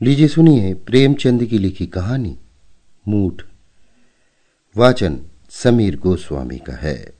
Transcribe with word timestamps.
लीजिए 0.00 0.28
सुनिए 0.28 0.74
प्रेमचंद 0.74 1.44
की 1.44 1.58
लिखी 1.58 1.86
कहानी, 1.86 2.36
मूठ। 3.08 3.42
वाचन 4.76 5.18
समीर 5.50 5.96
गोस्वामी 5.96 6.58
का 6.58 6.72
है। 6.72 7.14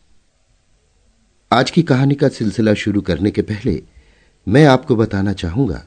आज 1.53 1.71
की 1.71 1.83
कहानी 1.83 2.15
का 2.15 2.29
सिलसिला 2.29 2.75
शुरू 2.75 3.01
करने 3.01 3.31
के 3.31 3.43
पहले 3.43 3.83
मैं 4.49 4.65
आपको 4.67 4.97
बताना 4.97 5.33
चाहूँगा 5.33 5.83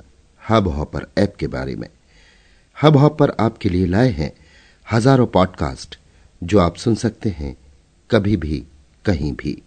हब 0.50 0.68
हॉपर 0.68 1.08
ऐप 1.18 1.36
के 1.36 1.48
बारे 1.48 1.76
में। 1.76 1.88
हब 2.84 2.98
हॉपर 2.98 3.36
आपके 3.40 3.70
लिए 3.70 3.86
लाए 3.86 4.10
हैं 4.10 4.32
हज़ारों 4.92 5.28
पॉडकास्ट, 5.28 6.00
जो 6.44 6.60
आप 6.60 6.76
सुन 6.76 6.96
सकते 6.96 7.30
हैं 7.30 7.56
कभी 8.12 8.38
भी, 8.38 8.64
कहीं 9.06 9.34
भी। 9.34 9.62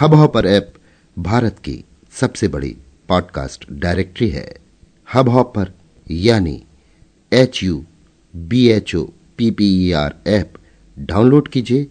हब 0.00 0.14
हॉपर 0.14 0.46
ऐप 0.46 0.72
भारत 1.16 1.58
की 1.58 1.84
सबसे 2.20 2.48
बड़ी 2.48 2.76
पॉडकास्ट 3.08 3.70
डायरेक्टरी 3.72 4.28
है। 4.28 4.48
हब 5.14 5.28
हॉपर 5.28 5.72
यानी 6.12 6.62
H 7.32 7.62
U 7.62 7.84
B 8.36 8.68
H 8.68 8.94
O 8.94 9.04
P 9.36 9.50
P 9.50 9.88
E 9.88 9.92
R 9.92 10.14
app 10.26 10.52
download 10.98 11.48
कीजिए 11.48 11.86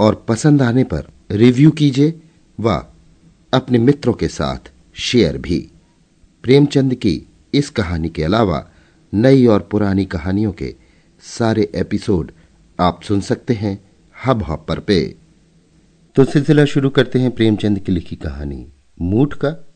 और 0.00 0.24
पसंद 0.28 0.62
आने 0.62 0.84
पर 0.84 1.08
रिव्यू 1.30 1.70
कीजिए 1.70 2.20
व 2.60 2.86
अपने 3.52 3.78
मित्रों 3.78 4.14
के 4.14 4.28
साथ 4.28 4.72
शेयर 4.94 5.38
भी। 5.38 5.70
प्रेमचंद 6.42 6.94
की 6.94 7.22
इस 7.54 7.70
कहानी 7.70 8.08
के 8.08 8.24
अलावा 8.24 8.70
नई 9.14 9.46
और 9.46 9.60
पुरानी 9.60 10.04
कहानियों 10.04 10.52
के 10.52 10.74
सारे 11.22 11.70
एपिसोड 11.74 12.32
आप 12.80 13.02
सुन 13.02 13.20
सकते 13.20 13.54
हैं 13.54 13.78
हब 14.26 14.42
हॉपर 14.42 14.78
पे। 14.78 15.16
तो 16.16 16.24
सिलसिला 16.24 16.64
शुरू 16.64 16.90
करते 16.90 17.18
हैं 17.18 17.30
प्रेमचंद 17.30 17.78
की 17.78 17.92
लिखी 17.92 18.16
कहानी, 18.16 18.66
मूठ 19.00 19.34
का, 19.34 19.68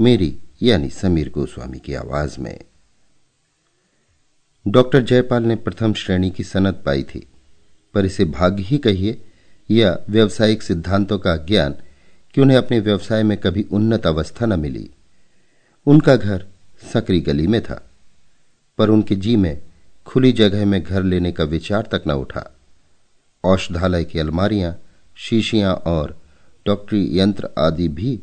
मेरी 0.00 0.36
यानी 0.62 0.90
समीर 0.90 1.30
गोस्वामी 1.30 1.78
की 1.78 1.94
आवाज़ 1.94 2.40
में। 2.40 2.60
डॉक्टर 4.66 5.02
जयपाल 5.02 5.42
ने 5.42 5.56
प्रथम 5.56 5.92
श्रेणी 5.92 6.30
की 6.30 6.44
सनद 6.44 6.74
पाई 6.86 7.02
थी, 7.02 7.26
पर 7.94 8.06
इसे 8.06 8.24
भाग्य 8.24 8.62
ही 8.62 8.78
कहिए 8.78 9.20
या 9.70 9.96
व्यवसायिक 10.10 10.62
सिद्धांतों 10.62 11.18
का 11.18 11.36
ज्ञान 11.36 11.74
कि 12.34 12.40
उन्हें 12.40 12.56
अपने 12.58 12.78
व्यवसाय 12.80 13.22
में 13.22 13.36
कभी 13.38 13.62
उन्नत 13.62 14.06
अवस्था 14.06 14.46
न 14.46 14.58
मिली। 14.60 14.88
उनका 15.86 16.16
घर 16.16 16.44
सकरी 16.92 17.20
गली 17.20 17.46
में 17.46 17.60
था, 17.62 17.80
पर 18.78 18.90
उनके 18.90 19.16
जी 19.16 19.36
में 19.36 19.60
खुली 20.06 20.32
जगह 20.32 20.64
में 20.66 20.82
घर 20.82 21.02
लेने 21.02 21.32
का 21.32 21.44
विचार 21.44 21.88
तक 21.92 22.02
न 22.06 22.12
उठा। 22.12 22.50
औषधालय 23.44 24.04
की 24.04 24.18
अलमारियाँ, 24.18 24.74
शीशियाँ 25.16 25.74
और 25.74 26.18
डॉक्टरी 26.66 27.18
यंत्र 27.18 27.48
आदि 27.58 27.88
भी 27.88 28.18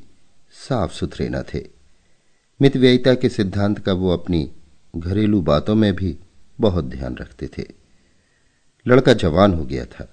साफ़ 0.54 0.94
सुथरे 0.94 1.30
न 1.30 1.44
थे। 1.54 1.64
मितव्ययिता 2.60 3.14
के 3.14 3.30
सिद्धांत 3.30 3.80
का 3.80 3.94
वो 3.94 4.12
अपनी 4.14 4.50
घरेलू 4.96 5.42
बातों 5.42 5.76
में 5.76 5.94
भी 5.96 6.18
बहुत 6.62 6.86
ध्यान 6.86 7.16
रखते 7.18 7.48
थे। 7.48 7.66
लड़का 8.86 9.14
जवान 9.16 9.54
हो 9.54 9.66
गया 9.66 9.86
था, 9.86 10.08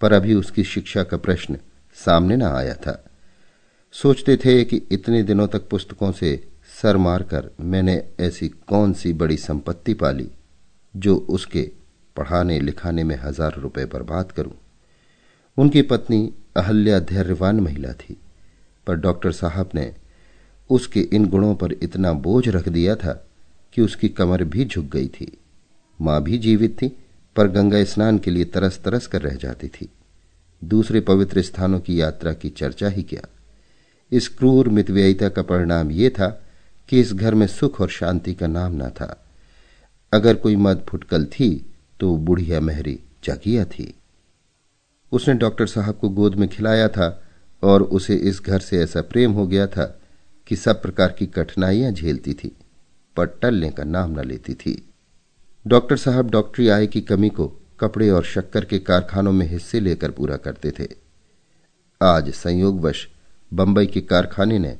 पर 0.00 0.12
अभी 0.12 0.34
उसकी 0.34 0.64
शिक्षा 0.64 1.02
का 1.02 1.16
प्रश्न 1.18 1.58
सामने 1.96 2.36
न 2.36 2.42
आया 2.44 2.74
था। 2.76 3.02
सोचते 3.94 4.36
थे 4.36 4.64
कि 4.64 4.76
इतने 4.92 5.22
दिनों 5.22 5.46
तक 5.48 5.68
पुस्तकों 5.68 6.12
से 6.12 6.36
सर 6.74 6.96
मारकर 6.96 7.50
मैंने 7.62 8.02
ऐसी 8.20 8.48
कौन 8.48 8.92
सी 8.92 9.12
बड़ी 9.12 9.36
संपत्ति 9.36 9.94
पाली, 9.94 10.28
जो 10.94 11.16
उसके 11.16 11.70
पढ़ाने 12.16 12.58
लिखाने 12.60 13.04
में 13.04 13.16
हज़ार 13.16 13.54
रुपए 13.54 13.84
बर्बाद 13.84 14.32
करूँ। 14.32 14.52
उनकी 15.58 15.82
पत्नी 15.82 16.32
अहल्या 16.56 16.98
धैर्यवान 17.00 17.60
महिला 17.60 17.92
थी, 17.92 18.16
पर 18.86 18.96
डॉक्टर 18.96 19.32
साहब 19.32 19.70
ने 19.74 19.92
उसके 20.70 21.00
इन 21.00 21.28
गुणों 21.28 21.54
पर 21.54 21.72
इतना 21.72 22.12
बोझ 22.14 22.48
रख 22.48 22.68
दिया 22.68 22.94
था 22.96 23.12
कि 23.74 23.82
उसकी 23.82 24.08
कमर 24.10 24.44
भी 24.44 24.64
झुक 24.64 24.84
गई 24.86 25.08
थी। 25.10 25.37
माँ 26.00 26.22
भी 26.22 26.38
जीवित 26.38 26.76
थी, 26.82 26.88
पर 27.36 27.48
गंगा 27.48 27.82
स्नान 27.84 28.18
के 28.18 28.30
लिए 28.30 28.44
तरस 28.44 28.80
तरस 28.84 29.06
कर 29.06 29.22
रह 29.22 29.34
जाती 29.34 29.68
थी। 29.68 29.88
दूसरे 30.62 31.00
पवित्र 31.00 31.42
स्थानों 31.42 31.80
की 31.80 32.00
यात्रा 32.00 32.32
की 32.32 32.48
चर्चा 32.50 32.88
ही 32.88 33.02
क्या। 33.02 33.22
इस 34.12 34.28
क्रूर 34.28 34.68
मितव्ययिता 34.68 35.28
का 35.28 35.42
परिणाम 35.42 35.90
यह 35.90 36.08
था 36.08 36.28
कि 36.88 37.00
इस 37.00 37.12
घर 37.12 37.34
में 37.34 37.46
सुख 37.46 37.80
और 37.80 37.88
शांति 37.88 38.34
का 38.34 38.46
नाम 38.46 38.76
न 38.76 38.88
था। 38.90 39.24
अगर 40.12 40.34
कोई 40.34 40.56
मद 40.56 40.84
फुटकल 40.88 41.24
थी 41.24 41.50
तो 42.00 42.16
बुढ़िया 42.16 42.60
मेहरी 42.60 42.98
जाकिया 43.24 43.64
थी। 43.64 43.94
उसने 45.12 45.34
डॉक्टर 45.34 45.66
साहब 45.66 45.94
को 45.94 46.08
गोद 46.08 46.34
में 46.34 46.48
खिलाया 46.48 46.88
था 46.88 47.08
और 47.62 47.82
उसे 47.82 48.14
इस 48.14 48.40
घर 48.40 48.58
से 48.58 48.78
ऐसा 48.78 49.02
प्रेम 49.02 49.32
हो 49.32 49.46
गया 49.46 49.66
था 49.66 49.84
कि 50.46 50.56
सब 50.56 50.82
प्रकार 50.82 51.14
की 51.18 51.26
कठिनाइयाँ 51.26 51.92
झेलती 51.92 52.34
थी, 52.34 52.56
पर 53.16 53.26
टलने 53.42 53.70
का 53.70 53.84
नाम 53.84 54.20
न 54.20 54.24
लेती 54.24 54.54
थी। 54.54 54.82
डॉक्टर 55.68 55.96
साहब 55.96 56.30
डॉक्टरी 56.30 56.68
आय 56.68 56.86
की 56.86 57.00
कमी 57.00 57.28
को 57.28 57.46
कपड़े 57.80 58.08
और 58.10 58.24
शक्कर 58.24 58.64
के 58.64 58.78
कारखानों 58.78 59.32
में 59.32 59.46
हिस्से 59.46 59.80
लेकर 59.80 60.10
पूरा 60.10 60.36
करते 60.36 60.70
थे। 60.70 60.86
आज 62.02 62.30
संयोगवश 62.30 63.08
बंबई 63.52 63.86
के 63.86 64.00
कारखाने 64.00 64.58
ने 64.58 64.76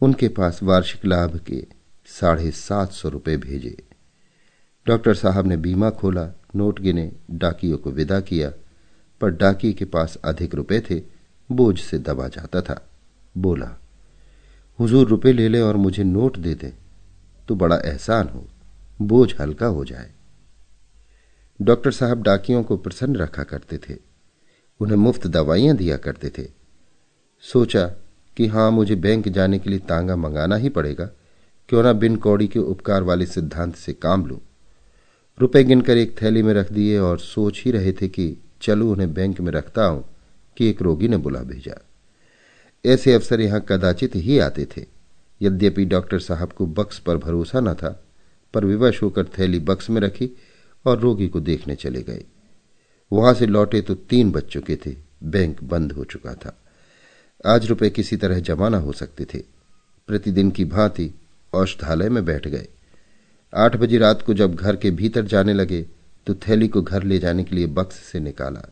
उनके 0.00 0.28
पास 0.28 0.62
वार्षिक 0.62 1.04
लाभ 1.04 1.36
के 1.38 1.62
साढ़े 2.06 2.50
सात 2.50 2.92
सौ 2.92 3.08
रुपये 3.08 3.36
भेजे। 3.36 3.76
डॉक्टर 4.86 5.14
साहब 5.14 5.46
ने 5.46 5.56
बीमा 5.56 5.90
खोला, 5.90 6.26
नोट 6.56 6.80
गिने, 6.80 7.10
डाकियों 7.30 7.78
को 7.78 7.90
विदा 7.90 8.20
किया, 8.20 8.50
पर 9.20 9.30
डाकी 9.30 9.72
के 9.72 9.84
पास 9.84 10.18
अधिक 10.24 10.54
रुपए 10.54 10.80
थे, 10.80 11.00
बोझ 11.50 11.78
से 11.80 11.98
दबा 11.98 12.28
जाता 12.28 12.60
था। 12.60 12.80
बोला, 13.38 13.70
हुजूर 14.80 15.08
रुपए 15.08 15.32
ले 15.32 15.48
ले 15.48 15.60
और 15.60 15.76
मुझे 15.76 16.04
नोट 16.04 16.38
दे 16.38 16.54
दे 16.54 16.72
तो 17.48 17.54
बड़ा 17.54 17.76
एहसान 17.76 18.28
हो, 18.28 18.46
बोझ 19.02 19.34
हल्का 19.40 19.66
हो 19.66 19.84
जाए। 19.84 20.10
डॉक्टर 21.60 21.90
साहब 21.90 22.22
डाकियों 22.22 22.62
को 22.62 22.76
प्रसन्न 22.76 23.16
रखा 23.16 23.42
करते 23.42 23.78
थे। 23.78 23.94
उन्हें 24.80 24.96
मुफ़्त 24.96 25.26
दवाइयाँ 25.26 25.76
दिया 25.76 25.96
करते 25.96 26.30
थे। 26.38 26.48
सोचा 27.40 27.86
कि 28.36 28.46
हाँ, 28.46 28.70
मुझे 28.70 28.94
बैंक 28.94 29.28
जाने 29.28 29.58
के 29.58 29.70
लिए 29.70 29.78
तांगा 29.78 30.16
मंगाना 30.16 30.56
ही 30.56 30.68
पड़ेगा। 30.68 31.10
क्यों 31.68 31.82
ना 31.82 31.92
बिन 31.92 32.16
कौड़ी 32.16 32.48
के 32.48 32.58
उपकार 32.58 33.02
वाले 33.02 33.26
सिद्धांत 33.26 33.76
से 33.76 33.92
काम 33.92 34.26
लूँ। 34.26 34.40
रुपए 35.40 35.64
गिनकर 35.64 35.96
एक 35.96 36.22
थैली 36.22 36.42
में 36.42 36.54
रख 36.54 36.72
दिए 36.72 36.98
और 36.98 37.18
सोच 37.18 37.62
ही 37.64 37.70
रहे 37.70 37.92
थे 37.92 38.08
कि 38.08 38.36
चलू 38.62 38.92
उन्हें 38.92 39.14
बैंक 39.14 39.40
में 39.40 39.52
रखता 39.52 39.84
हूँ 39.84 40.04
कि 40.56 40.68
एक 40.70 40.82
रोगी 40.82 41.08
ने 41.08 41.16
बुला 41.16 41.40
भेजा। 41.40 41.80
ऐसे 42.84 43.14
अफसर 43.14 43.40
यहाँ 43.40 43.60
कदाचित 43.68 44.16
ही 44.16 44.38
आते 44.38 44.66
थे। 44.76 44.86
यद्यपि 45.42 45.84
डॉक्टर 45.84 46.18
साहब 46.18 46.52
को 46.52 46.66
बक्स 46.66 46.98
पर 46.98 47.16
भरोसा 47.16 47.60
न 47.60 47.74
था, 47.74 48.04
पर 48.54 48.64
विवश 48.64 49.02
होकर 49.02 49.24
थैली 49.38 49.58
बक्स 49.58 49.90
में 49.90 50.00
रखी 50.00 50.30
और 50.86 50.98
रोगी 50.98 51.28
को 51.28 51.40
देखने 51.40 51.74
चले 51.74 52.02
गए। 52.02 52.24
वहाँ 53.12 53.34
से 53.34 53.46
लौटे 53.46 53.80
तो 53.80 53.94
तीन 53.94 54.30
बज 54.30 54.42
चुके 54.42 54.76
थे। 54.76 54.94
बैंक 55.22 55.62
बंद 55.64 55.92
हो 55.92 56.04
चुका 56.04 56.34
था। 56.34 56.56
आज 57.46 57.66
रुपए 57.66 57.90
किसी 57.90 58.16
तरह 58.16 58.40
जमा 58.40 58.68
न 58.68 58.74
हो 58.74 58.92
सकते 58.92 59.24
थे। 59.24 59.38
प्रतिदिन 60.06 60.50
की 60.50 60.64
भांति 60.64 61.10
औषधालय 61.54 62.08
में 62.08 62.24
बैठ 62.24 62.48
गए। 62.48 62.66
आठ 63.54 63.76
बजे 63.76 63.98
रात 63.98 64.22
को 64.22 64.34
जब 64.34 64.54
घर 64.54 64.76
के 64.76 64.90
भीतर 64.90 65.24
जाने 65.24 65.52
लगे 65.52 65.86
तो 66.26 66.34
थैली 66.34 66.68
को 66.68 66.82
घर 66.82 67.02
ले 67.02 67.18
जाने 67.18 67.44
के 67.44 67.56
लिए 67.56 67.66
बक्स 67.66 67.96
से 67.96 68.20
निकाला। 68.20 68.62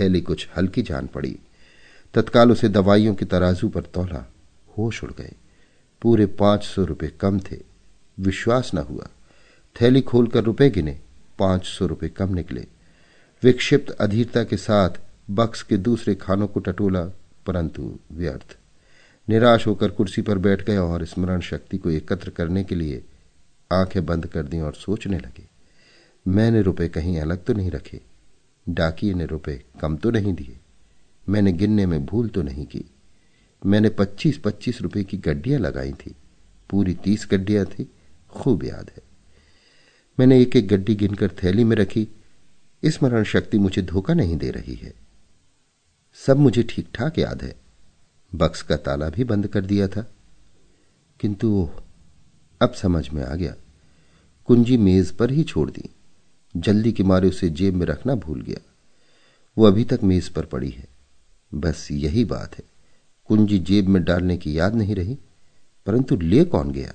थैली 0.00 0.20
कुछ 0.20 0.48
हल्की 0.56 0.82
जान 0.82 1.06
पड़ी। 1.06 1.38
तत्काल 2.14 2.52
उसे 2.52 2.68
दवाइयों 2.68 3.14
के 3.14 3.24
तराजू 3.24 3.68
पर 3.68 3.80
तोला। 3.80 4.32
होश 4.78 5.04
उड़ 5.04 5.12
गए। 5.12 5.32
पूरे 6.02 6.26
पाँच 6.26 6.64
सौ 6.64 6.84
रुपये 6.84 7.08
कम 7.20 7.40
थे। 7.40 7.56
विश्वास 8.20 8.70
न 8.74 8.78
हुआ। 8.78 9.06
थैली 9.80 10.00
खोलकर 10.00 10.44
रुपए 10.44 10.70
गिने। 10.70 11.00
पाँच 11.38 11.64
सौ 11.64 11.86
रुपये 11.86 12.08
कम 12.08 12.34
निकले। 12.34 12.66
विक्षिप्त 13.42 13.90
अधीरता 13.90 14.44
के 14.44 14.56
साथ 14.56 14.90
बक्स 15.30 15.62
के 15.62 15.76
दूसरे 15.76 16.14
खानों 16.14 16.46
को 16.46 16.60
टटोला, 16.60 17.04
परंतु 17.46 17.98
व्यर्थ। 18.12 18.56
निराश 19.28 19.66
होकर 19.66 19.90
कुर्सी 19.90 20.22
पर 20.22 20.38
बैठ 20.38 20.62
गए 20.62 20.76
और 20.76 21.04
स्मरण 21.04 21.40
शक्ति 21.40 21.78
को 21.78 21.90
एकत्र 21.90 22.30
करने 22.30 22.64
के 22.64 22.74
लिए 22.74 23.04
आँखें 23.72 24.06
बंद 24.06 24.26
कर 24.26 24.42
दी 24.42 24.60
और 24.60 24.74
सोचने 24.74 25.18
लगे। 25.18 25.48
मैंने 26.28 26.62
रुपए 26.62 26.88
कहीं 26.88 27.20
अलग 27.20 27.44
तो 27.44 27.52
नहीं 27.52 27.70
रखे। 27.70 28.00
डाकिए 28.68 29.14
ने 29.14 29.26
रुपए 29.26 29.62
कम 29.80 29.96
तो 29.96 30.10
नहीं 30.10 30.34
दिए। 30.34 30.58
मैंने 31.28 31.52
गिनने 31.52 31.86
में 31.86 32.06
भूल 32.06 32.28
तो 32.28 32.42
नहीं 32.42 32.66
की। 32.66 32.84
मैंने 33.66 33.88
पच्चीस 33.88 34.38
पच्चीस 34.38 34.82
रुपए 34.82 35.04
की 35.04 35.18
गड्डियाँ 35.18 35.60
लगाई 35.60 35.92
थी। 35.92 36.14
पूरी 36.70 36.94
तीस 36.94 37.28
गड्डियाँ 37.30 37.66
थी। 37.66 37.92
खूब 38.30 38.64
याद 38.64 38.90
है। 38.96 39.05
मैंने 40.18 40.40
एक 40.40 40.56
एक 40.56 40.68
गड्डी 40.68 40.94
गिनकर 40.94 41.28
थैली 41.28 41.64
में 41.64 41.76
रखी। 41.76 42.08
स्मरण 42.84 43.24
शक्ति 43.24 43.58
मुझे 43.58 43.82
धोखा 43.82 44.14
नहीं 44.14 44.36
दे 44.36 44.50
रही 44.50 44.74
है। 44.74 44.94
सब 46.26 46.36
मुझे 46.36 46.62
ठीक 46.62 46.88
ठाक 46.94 47.18
याद 47.18 47.42
है। 47.42 47.56
बक्स 48.34 48.62
का 48.62 48.76
ताला 48.76 49.08
भी 49.08 49.24
बंद 49.24 49.46
कर 49.46 49.64
दिया 49.64 49.88
था। 49.88 50.12
किंतु 51.20 51.70
अब 52.62 52.72
समझ 52.72 53.10
में 53.10 53.24
आ 53.24 53.34
गया। 53.34 53.54
कुंजी 54.44 54.76
मेज 54.76 55.10
पर 55.10 55.30
ही 55.30 55.44
छोड़ 55.44 55.70
दी। 55.70 55.90
जल्दी 56.56 56.92
के 56.92 57.02
मारे 57.02 57.28
उसे 57.28 57.50
जेब 57.50 57.74
में 57.74 57.86
रखना 57.86 58.14
भूल 58.14 58.42
गया। 58.42 58.72
वो 59.58 59.66
अभी 59.66 59.84
तक 59.84 60.00
मेज 60.02 60.28
पर 60.28 60.44
पड़ी 60.44 60.70
है। 60.70 60.88
बस 61.54 61.88
यही 61.90 62.24
बात 62.24 62.58
है। 62.58 62.64
कुंजी 63.24 63.58
जेब 63.58 63.88
में 63.88 64.04
डालने 64.04 64.36
की 64.36 64.58
याद 64.58 64.74
नहीं 64.74 64.94
रही। 64.94 65.18
परंतु 65.86 66.16
ले 66.16 66.44
कौन 66.44 66.72
गया? 66.72 66.94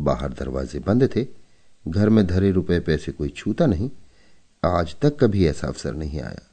बाहर 0.00 0.32
दरवाजे 0.32 0.78
बंद 0.78 1.16
थे। 1.16 1.45
घर 1.88 2.08
में 2.08 2.26
धरे 2.26 2.50
रुपए 2.50 2.78
पैसे 2.80 3.12
कोई 3.12 3.28
छूता 3.28 3.66
नहीं। 3.66 3.90
आज 4.62 4.94
तक 5.02 5.16
कभी 5.20 5.46
ऐसा 5.46 5.66
अवसर 5.66 5.94
नहीं 5.94 6.20
आया। 6.20 6.50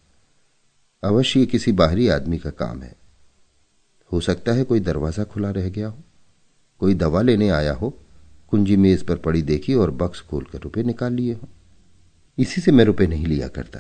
अवश्य 1.04 1.40
ये 1.40 1.46
किसी 1.46 1.72
बाहरी 1.72 2.08
आदमी 2.08 2.38
का 2.38 2.50
काम 2.50 2.82
है। 2.82 2.96
हो 4.12 4.20
सकता 4.20 4.52
है 4.52 4.64
कोई 4.64 4.80
दरवाज़ा 4.80 5.24
खुला 5.24 5.52
रह 5.52 5.70
गया 5.70 5.88
हो, 5.88 5.98
कोई 6.80 6.94
दवा 6.94 7.22
लेने 7.22 7.50
आया 7.50 7.74
हो, 7.74 7.90
कुंजी 8.52 8.76
मेज 8.76 9.04
पर 9.04 9.18
पड़ी 9.18 9.42
देखी 9.42 9.74
और 9.74 9.92
बक्स 9.92 10.22
खोलकर 10.22 10.60
रुपए 10.60 10.84
निकाल 10.84 11.14
लिए 11.14 11.34
हो। 11.34 11.48
इसी 12.38 12.62
से 12.62 12.72
मैं 12.72 12.86
रुपए 12.86 13.08
नहीं 13.08 13.26
लिया 13.26 13.48
करता। 13.48 13.80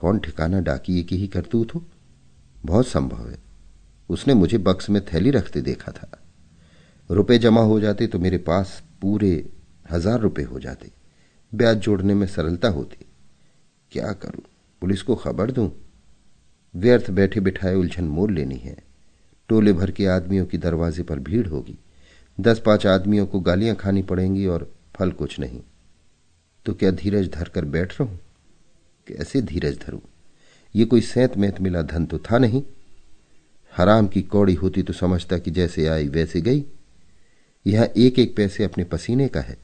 कौन 0.00 0.18
ठिकाना 0.18 0.60
डाकिए 0.60 1.02
की 1.02 1.16
ही 1.16 1.26
करतूत 1.26 1.74
हो? 1.74 1.84
बहुत 2.64 2.86
संभव 2.86 3.28
है। 3.28 3.38
उसने 4.10 4.34
मुझे 4.34 4.58
बक्स 4.58 4.90
में 4.90 5.04
थैली 5.04 5.30
रखते 5.30 5.60
देखा 5.60 5.92
था। 5.92 6.10
रुपए 7.10 7.38
जमा 7.38 7.60
हो 7.60 7.80
जाते 7.80 8.06
तो 8.06 8.18
मेरे 8.18 8.38
पास 8.38 8.82
पूरे 9.02 9.48
हज़ार 9.92 10.20
रुपए 10.20 10.42
हो 10.42 10.60
जाते। 10.60 10.90
ब्याज 11.52 11.76
जोड़ने 11.76 12.14
में 12.14 12.26
सरलता 12.26 12.68
होती। 12.68 13.06
क्या 13.92 14.12
करूँ? 14.12 14.42
पुलिस 14.82 15.02
को 15.02 15.14
खबर 15.14 15.50
दूँ? 15.50 15.70
व्यर्थ 16.74 17.10
बैठे 17.10 17.40
बिठाए 17.40 17.74
उलझन 17.74 18.04
मोल 18.04 18.32
लेनी 18.32 18.56
है। 18.56 18.76
टोले 19.48 19.72
भर 19.72 19.90
के 19.90 20.06
आदमियों 20.06 20.46
की 20.46 20.58
दरवाजे 20.58 21.02
पर 21.02 21.18
भीड़ 21.18 21.46
होगी। 21.46 21.76
दस 22.38 22.58
पाँच 22.58 22.86
आदमियों 22.86 23.26
को 23.26 23.40
गालियाँ 23.40 23.76
खानी 23.76 24.02
पड़ेंगी 24.02 24.46
और 24.46 24.70
फल 24.96 25.10
कुछ 25.10 25.38
नहीं। 25.40 25.60
तो 26.66 26.74
क्या 26.74 26.90
धीरज 26.90 27.28
धरकर 27.28 27.64
बैठ 27.64 28.00
रहूँ? 28.00 28.18
कैसे 29.06 29.42
धीरज 29.42 29.78
धरूं? 29.78 30.00
ये 30.74 30.84
कोई 30.84 31.00
सैत 31.00 31.36
मैत 31.36 31.60
मिला 31.60 31.82
धन 31.82 32.06
तो 32.06 32.18
था 32.18 32.38
नहीं। 32.38 32.62
हराम 33.72 34.06
की 34.06 34.22
कौड़ी 34.22 34.54
होती 34.54 34.82
तो 34.82 34.92
समझता 34.92 35.38
कि 35.38 35.50
जैसे 35.50 35.86
आई 35.86 36.08
वैसे 36.08 36.40
गई। 36.40 36.64
यह 37.66 37.92
एक 37.96 38.18
एक 38.18 38.36
पैसे 38.36 38.64
अपने 38.64 38.84
पसीने 38.84 39.28
का 39.28 39.40
है। 39.40 39.56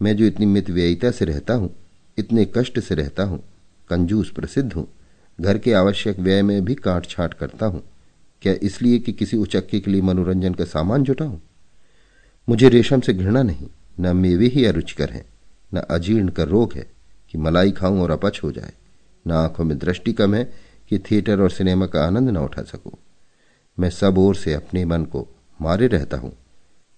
मैं 0.00 0.16
जो 0.16 0.24
इतनी 0.24 0.46
मित 0.46 0.70
व्ययिता 0.70 1.10
से 1.10 1.24
रहता 1.24 1.54
हूँ, 1.54 1.74
इतने 2.18 2.44
कष्ट 2.56 2.78
से 2.80 2.94
रहता 2.94 3.22
हूँ, 3.22 3.42
कंजूस 3.90 4.30
प्रसिद्ध 4.30 4.72
हूँ, 4.72 4.86
घर 5.38 5.58
के 5.58 5.72
आवश्यक 5.74 6.18
व्यय 6.18 6.42
में 6.42 6.64
भी 6.64 6.74
काट 6.76 7.06
छाट 7.06 7.34
करता 7.34 7.66
हूँ, 7.66 7.82
क्या 8.42 8.54
इसलिए 8.62 8.98
कि 8.98 9.12
किसी 9.12 9.36
उचक्के 9.36 9.80
के 9.80 9.90
लिए 9.90 10.02
मनोरंजन 10.02 10.54
का 10.54 10.64
सामान 10.64 11.04
जुटाऊं 11.04 11.38
मुझे 12.48 12.68
रेशम 12.68 13.00
से 13.00 13.12
घृणा 13.14 13.42
नहीं, 13.42 13.68
न 14.00 14.16
मेवे 14.16 14.46
ही 14.46 14.64
अरुचिकर 14.64 15.10
हैं, 15.10 15.24
न 15.72 15.78
अजीर्ण 15.80 16.28
का 16.28 16.42
रोग 16.44 16.72
है 16.72 16.86
कि 17.30 17.38
मलाई 17.38 17.70
खाऊं 17.72 18.00
और 18.02 18.10
अपच 18.10 18.40
हो 18.42 18.50
जाए, 18.52 18.72
न 19.26 19.32
आँखों 19.32 19.64
में 19.64 19.76
दृष्टि 19.78 20.12
कम 20.12 20.34
है 20.34 20.44
कि 20.90 20.98
थिएटर 21.00 21.40
और 21.40 21.50
सिनेमा 21.50 21.86
का 21.86 22.04
आनंद 22.06 22.30
न 22.30 22.36
उठा 22.38 22.62
सकूँ। 22.64 22.92
मैं 23.78 23.90
सब 23.90 24.18
ओर 24.18 24.36
से 24.36 24.52
अपने 24.54 24.84
मन 24.84 25.04
को 25.04 25.26
मारे 25.60 25.86
रहता 25.88 26.16
हूँ, 26.16 26.32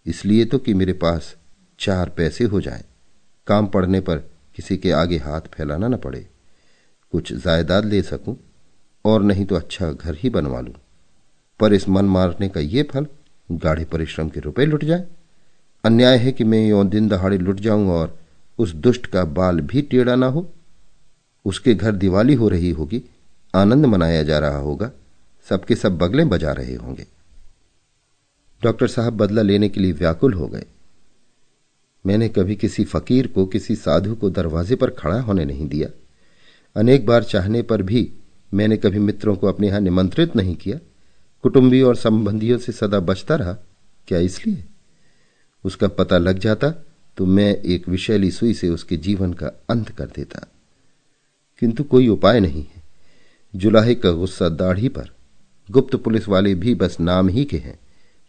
इसलिए 0.07 0.45
तो 0.45 0.59
कि 0.59 0.75
मेरे 0.75 0.93
पास 0.95 1.35
चार 1.79 2.09
पैसे 2.09 2.45
हो 2.45 2.61
जाएँ। 2.61 2.85
काम 3.49 3.67
पड़ने 3.67 4.01
पर 4.01 4.19
किसी 4.57 4.77
के 4.77 4.91
आगे 4.93 5.17
हाथ 5.19 5.41
फैलाना 5.55 5.89
न 5.89 5.97
पड़े। 5.97 6.27
कुछ 7.13 7.33
जायदाद 7.35 7.85
ले 7.85 8.03
सकूँ 8.03 8.37
और 9.05 9.23
नहीं 9.23 9.45
तो 9.47 9.55
अच्छा 9.55 9.91
घर 9.93 10.15
ही 10.15 10.31
बनवा 10.31 10.61
लूँ। 10.61 10.75
पर 11.61 11.73
इस 11.73 11.89
मन 11.89 12.05
मारने 12.07 12.49
का 12.49 12.61
ये 12.61 12.83
फल 12.83 13.07
गाढ़े 13.49 13.85
परिश्रम 13.85 14.29
के 14.29 14.41
रुपए 14.41 14.65
लुट 14.65 14.85
जाए। 14.85 15.07
अन्याय 15.85 16.17
है 16.17 16.33
कि 16.33 16.45
मैं 16.45 16.67
यो 16.69 16.83
दिन 16.85 17.09
दहाड़े 17.09 17.39
लुट 17.39 17.61
जाऊँ 17.61 17.89
और 17.91 18.17
उस 18.59 18.73
दुष्ट 18.77 19.07
का 19.07 19.25
बाल 19.25 19.61
भी 19.61 19.83
टेढ़ा 19.83 20.15
ना 20.17 20.27
हो। 20.27 20.47
उसके 21.45 21.75
घर 21.75 21.93
दिवाली 21.93 22.35
हो 22.35 22.49
रही 22.49 22.71
होगी, 22.71 23.03
आनंद 23.55 23.87
मनाया 23.87 24.23
जा 24.23 24.39
रहा 24.39 24.57
होगा, 24.57 24.91
सबके 25.47 25.75
सब 25.75 25.99
बगले 25.99 26.25
बजा 26.25 26.53
रहे 26.53 26.75
होंगे। 26.75 27.07
डॉक्टर 28.63 28.87
साहब 28.87 29.17
बदला 29.17 29.43
लेने 29.43 29.69
के 29.69 29.81
लिए 29.81 29.93
व्याकुल 29.93 30.35
हो 30.35 30.47
गए। 30.47 30.65
मैंने 32.07 32.29
कभी 32.29 32.57
किसी 32.57 32.85
फकीर 32.85 33.27
को, 33.27 33.47
किसी 33.47 33.77
साधु 33.77 34.15
को 34.15 34.31
दरवाजे 34.31 34.77
पर 34.77 34.91
खड़ा 34.91 35.21
होने 35.21 35.45
नहीं 35.45 35.69
दिया। 35.69 35.89
अनेक 36.77 37.07
बार 37.07 37.25
चाहने 37.25 37.63
पर 37.63 37.83
भी 37.83 38.13
मैंने 38.55 38.77
कभी 38.77 38.99
मित्रों 38.99 39.37
को 39.37 39.47
अपने 39.47 39.69
यहाँ 39.69 39.81
निमंत्रित 39.81 40.37
नहीं 40.37 40.57
किया। 40.57 40.79
कुटुंबी 41.43 41.83
और 41.83 41.97
संबंधियों 41.97 42.59
से 42.59 42.73
सदा 42.73 43.01
बचता 43.01 43.35
रहा। 43.35 43.53
क्या 44.09 44.19
इसलिए? 44.19 44.65
उसका 45.65 45.89
पता 45.89 46.19
लग 46.19 46.39
जाता 46.39 46.71
तो 47.17 47.27
मैं 47.27 47.57
एक 47.57 47.89
विषैली 47.89 48.31
सुई 48.31 48.55
से 48.55 48.69
उसके 48.69 48.97
जीवन 48.97 49.33
का 49.33 49.47
अंत 49.71 49.89
कर 49.89 50.07
देता। 50.07 50.47
किंतु 51.61 51.85
कोई 51.85 52.09
उपाय 52.09 52.41
नहीं 52.41 52.63
है। 52.63 52.83
जुलाहे 53.57 53.95
का 53.95 54.11
गुस्सा 54.11 54.49
दाढ़ी 54.49 54.89
पर। 54.89 55.11
गुप्त 55.71 55.97
पुलिस 55.97 56.29
वाले 56.29 56.55
भी 56.55 56.75
बस 56.75 57.01
नाम 57.01 57.29
ही 57.29 57.45
के 57.45 57.57
हैं। 57.57 57.79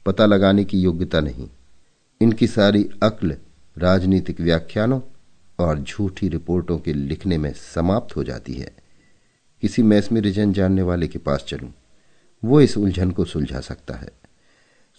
पता 0.06 0.26
लगाने 0.26 0.64
की 0.64 0.82
योग्यता 0.82 1.20
नहीं। 1.20 1.48
इनकी 2.22 2.48
सारी 2.48 2.90
अक्ल 3.04 3.36
राजनीतिक 3.78 4.42
व्याख्यानों 4.42 5.02
और 5.60 5.80
झूठी 5.80 6.30
रिपोर्टों 6.30 6.80
के 6.80 6.94
लिखने 6.94 7.38
में 7.38 7.54
समाप्त 7.54 8.16
हो 8.16 8.24
जाती 8.24 8.54
है। 8.54 8.72
किसी 9.62 9.84
मैस्मेरिजन 9.84 10.54
जानने 10.54 10.82
वाले 10.82 11.08
के 11.08 11.20
पास 11.20 11.46
चलूँ, 11.48 11.74
वो 12.44 12.62
इस 12.62 12.78
उलझन 12.78 13.12
को 13.12 13.26
सुलझा 13.26 13.60
सकता 13.60 13.94
है। 13.94 14.10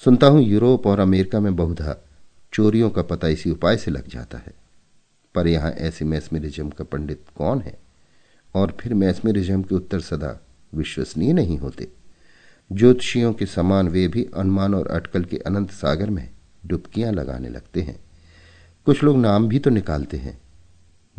सुनता 0.04 0.26
हूँ, 0.26 0.42
यूरोप 0.42 0.86
और 0.86 1.00
अमेरिका 1.00 1.40
में 1.40 1.56
बहुधा 1.56 1.96
चोरियों 2.52 2.90
का 2.90 3.02
पता 3.02 3.28
इसी 3.28 3.50
उपाय 3.50 3.76
से 3.76 3.90
लग 3.90 4.08
जाता 4.08 4.38
है। 4.38 4.52
पर 5.34 5.46
यहाँ 5.46 5.70
ऐसे 5.70 6.04
मैस्मेरिज्म 6.04 6.70
का 6.70 6.84
पंडित 6.84 7.20
कौन 7.36 7.60
है? 7.60 7.78
और 8.54 8.76
फिर 8.80 8.94
मैस्मेरिज्म 8.94 9.62
के 9.62 9.74
उत्तर 9.74 10.00
सदा 10.00 10.40
विश्वसनीय 10.74 11.32
नहीं 11.32 11.58
होते। 11.58 11.88
ज्योतिषियों 12.72 13.32
के 13.32 13.46
समान 13.46 13.88
वे 13.88 14.08
भी 14.08 14.28
अनुमान 14.36 14.74
और 14.74 14.86
अटकल 14.86 15.24
के 15.24 15.36
अनंत 15.36 15.70
सागर 15.70 16.10
में 16.10 16.30
डुबकियाँ 16.66 17.12
लगाने 17.12 17.48
लगते 17.48 17.80
हैं। 17.80 18.00
कुछ 18.86 19.02
लोग 19.02 19.16
नाम 19.16 19.48
भी 19.48 19.58
तो 19.58 19.70
निकालते 19.70 20.16
हैं। 20.16 20.38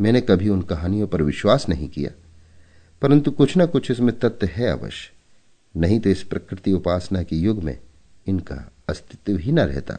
मैंने 0.00 0.20
कभी 0.20 0.48
उन 0.48 0.62
कहानियों 0.62 1.06
पर 1.06 1.22
विश्वास 1.22 1.68
नहीं 1.68 1.88
किया, 1.88 2.10
परंतु 3.02 3.30
कुछ 3.30 3.56
ना 3.56 3.66
कुछ 3.66 3.90
इसमें 3.90 4.18
तथ्य 4.18 4.46
है 4.52 4.70
अवश्य। 4.70 5.10
नहीं 5.74 5.98
तो 6.00 6.10
इस 6.10 6.22
प्रकृति 6.22 6.72
उपासना 6.72 7.22
के 7.22 7.36
युग 7.36 7.62
में 7.64 7.78
इनका 8.26 8.56
अस्तित्व 8.88 9.36
ही 9.36 9.52
न 9.52 9.60
रहता। 9.60 9.98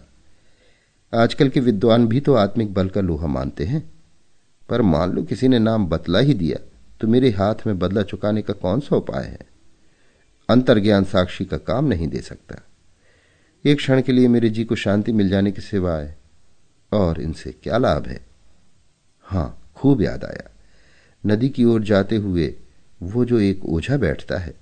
आजकल 1.13 1.49
के 1.49 1.59
विद्वान 1.59 2.07
भी 2.07 2.19
तो 2.19 2.33
आत्मिक 2.33 2.73
बल 2.73 2.89
का 2.89 3.01
लोहा 3.01 3.27
मानते 3.27 3.65
हैं। 3.65 3.83
पर 4.69 4.81
मान 4.81 5.11
लो 5.11 5.23
किसी 5.23 5.47
ने 5.47 5.59
नाम 5.59 5.87
बतला 5.87 6.19
ही 6.19 6.33
दिया 6.33 6.59
तो 7.01 7.07
मेरे 7.07 7.29
हाथ 7.29 7.67
में 7.67 7.77
बदला 7.79 8.01
चुकाने 8.01 8.41
का 8.41 8.53
कौन 8.53 8.79
सा 8.79 8.95
उपाय 8.95 9.23
है? 9.23 9.39
अंतर्ज्ञान 10.49 11.03
साक्षी 11.03 11.45
का 11.45 11.57
काम 11.59 11.85
नहीं 11.85 12.07
दे 12.07 12.21
सकता। 12.21 12.61
एक 13.65 13.77
क्षण 13.77 14.01
के 14.01 14.11
लिए 14.11 14.27
मेरे 14.27 14.49
जी 14.49 14.63
को 14.63 14.75
शांति 14.75 15.11
मिल 15.11 15.29
जाने 15.29 15.51
के 15.51 15.61
सिवाय 15.61 16.15
और 16.93 17.21
इनसे 17.21 17.51
क्या 17.51 17.77
लाभ 17.77 18.07
है? 18.07 18.25
हाँ, 19.21 19.71
खूब 19.75 20.01
याद 20.01 20.23
आया। 20.23 20.49
नदी 21.25 21.49
की 21.49 21.65
ओर 21.65 21.83
जाते 21.83 22.15
हुए 22.15 22.55
वो 23.03 23.25
जो 23.25 23.39
एक 23.39 23.65
ओझा 23.65 23.97
बैठता 23.97 24.37
है, 24.37 24.53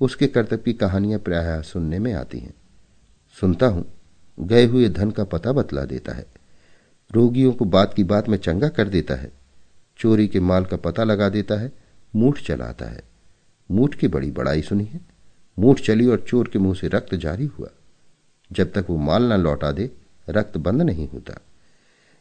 उसके 0.00 0.26
कर्तव्य 0.26 0.62
की 0.64 0.72
कहानियाँ 0.72 1.20
प्राय 1.20 1.62
सुनने 1.62 1.98
में 1.98 2.12
आती 2.12 2.38
हैं। 2.38 2.54
सुनता 3.40 3.66
हूँ, 3.66 3.92
गए 4.40 4.66
हुए 4.66 4.88
धन 4.88 5.10
का 5.10 5.24
पता 5.24 5.52
बतला 5.52 5.84
देता 5.84 6.12
है। 6.12 6.26
रोगियों 7.12 7.52
को 7.52 7.64
बात 7.64 7.94
की 7.94 8.04
बात 8.04 8.28
में 8.28 8.38
चंगा 8.38 8.68
कर 8.68 8.88
देता 8.88 9.14
है। 9.14 9.32
चोरी 9.98 10.28
के 10.28 10.40
माल 10.40 10.64
का 10.64 10.76
पता 10.76 11.04
लगा 11.04 11.28
देता 11.28 11.60
है, 11.60 11.72
मूठ 12.16 12.40
चलाता 12.42 12.86
है। 12.86 13.02
मूठ 13.70 13.94
की 13.94 14.08
बड़ी 14.08 14.30
बड़ाई 14.30 14.62
सुनी 14.62 14.84
है। 14.84 15.00
मूठ 15.58 15.80
चली 15.80 16.06
और 16.06 16.24
चोर 16.28 16.48
के 16.48 16.58
मुँह 16.58 16.74
से 16.74 16.88
रक्त 16.88 17.14
जारी 17.14 17.46
हुआ। 17.46 17.68
जब 18.52 18.72
तक 18.72 18.86
वो 18.90 18.96
माल 18.96 19.22
ना 19.22 19.36
लौटा 19.36 19.72
दे, 19.72 19.90
रक्त 20.28 20.56
बंद 20.56 20.82
नहीं 20.82 21.08
होता। 21.08 21.40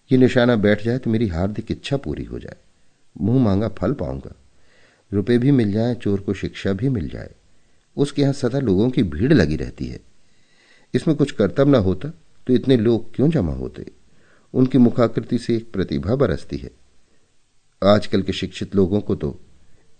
ये 0.10 0.18
निशाना 0.18 0.56
बैठ 0.56 0.84
जाए 0.84 0.98
तो 0.98 1.10
मेरी 1.10 1.28
हार्दिक 1.28 1.72
इच्छा 1.72 1.98
पूरी 1.98 2.24
हो 2.24 2.40
जाए। 2.40 2.56
मुँह 3.16 3.44
मांगा 3.44 3.68
फल 3.70 3.94
पाऊँगा। 3.94 4.36
रुपए 5.12 5.38
भी 5.38 5.52
मिल 5.52 5.72
जाए, 5.72 5.96
चोर 5.96 6.20
को 6.20 6.34
शिक्षा 6.34 6.74
भी 6.74 6.90
मिल 6.90 7.08
जाए। 7.10 7.32
उसके 7.98 8.22
यहाँ 8.22 8.34
सदा 8.34 8.60
लोगों 8.60 8.90
की 8.90 9.04
भीड़ 9.04 9.34
लगी 9.34 9.56
रहती 9.56 9.88
है। 9.88 10.00
इसमें 10.94 11.16
कुछ 11.18 11.32
कर्तव्य 11.32 11.72
न 11.72 11.76
होता 11.76 12.10
तो 12.48 12.54
इतने 12.54 12.78
लोग 12.78 13.14
क्यों 13.16 13.30
जमा 13.30 13.54
होते? 13.54 13.86
उनकी 14.54 14.78
मुखाकृति 14.78 15.38
से 15.38 15.56
एक 15.56 15.72
प्रतिभा 15.72 16.16
बरसती 16.16 16.58
है। 16.58 16.72
आजकल 17.82 18.22
के 18.22 18.34
शिक्षित 18.34 18.76
लोगों 18.76 19.02
को 19.02 19.16
तो 19.16 19.40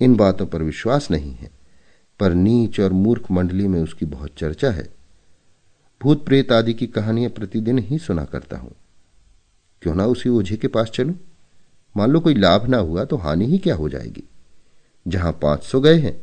इन 0.02 0.16
बातों 0.16 0.46
पर 0.46 0.64
विश्वास 0.64 1.10
नहीं 1.12 1.34
है, 1.34 1.50
पर 2.20 2.34
नीच 2.34 2.80
और 2.80 2.94
मूर्ख 2.94 3.32
मंडली 3.32 3.68
में 3.68 3.80
उसकी 3.82 4.06
बहुत 4.06 4.36
चर्चा 4.38 4.72
है। 4.72 4.88
भूत 6.02 6.26
प्रेत 6.26 6.52
आदि 6.52 6.74
की 6.74 6.88
कहानियाँ 6.88 7.32
प्रतिदिन 7.32 7.80
ही 7.80 7.98
सुना 7.98 8.26
करता 8.26 8.58
हूँ। 8.58 8.72
क्यों 9.84 9.96
ना 9.96 10.06
उसी 10.06 10.30
ओझे 10.30 10.58
के 10.58 10.68
पास 10.68 10.90
चलूँ? 10.90 11.16
मान 11.96 12.12
लो 12.12 12.20
कोई 12.20 12.34
लाभ 12.34 12.68
ना 12.68 12.78
हुआ 12.78 13.04
तो 13.06 13.18
हानि 13.18 13.46
ही 13.46 13.58
क्या 13.58 13.76
हो 13.76 13.90
जाएगी? 13.90 14.24
जहाँ 15.06 15.32
पाँच 15.42 15.64
सौ 15.64 15.80
गए 15.82 15.98
हैं 16.00 16.16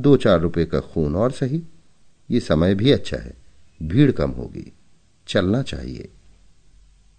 दो 0.00 0.16
चार 0.16 0.40
रुपए 0.40 0.64
का 0.64 0.80
खून 0.80 1.16
और 1.16 1.32
सही। 1.32 1.62
ये 2.28 2.40
समय 2.40 2.74
भी 2.74 2.90
अच्छा 2.92 3.16
है, 3.16 3.34
भीड़ 3.80 4.10
कम 4.12 4.30
होगी, 4.30 4.72
चलना 5.28 5.62
चाहिए। 5.62 6.08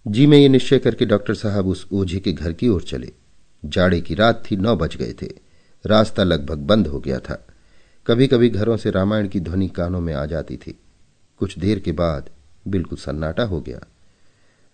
जी 0.05 0.25
मैं 0.27 0.38
ये 0.38 0.50
निश्चय 0.50 0.79
करके 0.79 1.05
डॉक्टर 1.05 1.33
साहब 1.33 1.67
उस 1.67 1.88
ओझे 1.91 2.19
के 2.19 2.31
घर 2.33 2.53
की 2.53 2.67
ओर 2.67 2.81
चले। 2.81 3.12
जाड़े 3.63 4.01
की 4.01 4.15
रात 4.15 4.43
थी, 4.51 4.55
नौ 4.55 4.75
बज 4.75 4.95
गए 4.95 5.13
थे। 5.21 5.29
रास्ता 5.86 6.24
लगभग 6.24 6.57
बंद 6.57 6.88
हो 6.88 7.00
गया 7.00 7.19
था। 7.19 7.45
कभी 8.07 8.27
कभी 8.27 8.50
घरों 8.50 8.77
से 8.77 8.91
रामायण 8.91 9.27
की 9.27 9.39
ध्वनि 9.39 9.67
कानों 9.67 10.01
में 10.01 10.13
आ 10.13 10.25
जाती 10.25 10.57
थी। 10.57 10.79
कुछ 11.39 11.57
देर 11.60 11.79
के 11.79 11.91
बाद 11.91 12.29
बिल्कुल 12.67 12.98
सन्नाटा 12.98 13.43
हो 13.43 13.62
गया। 13.62 13.79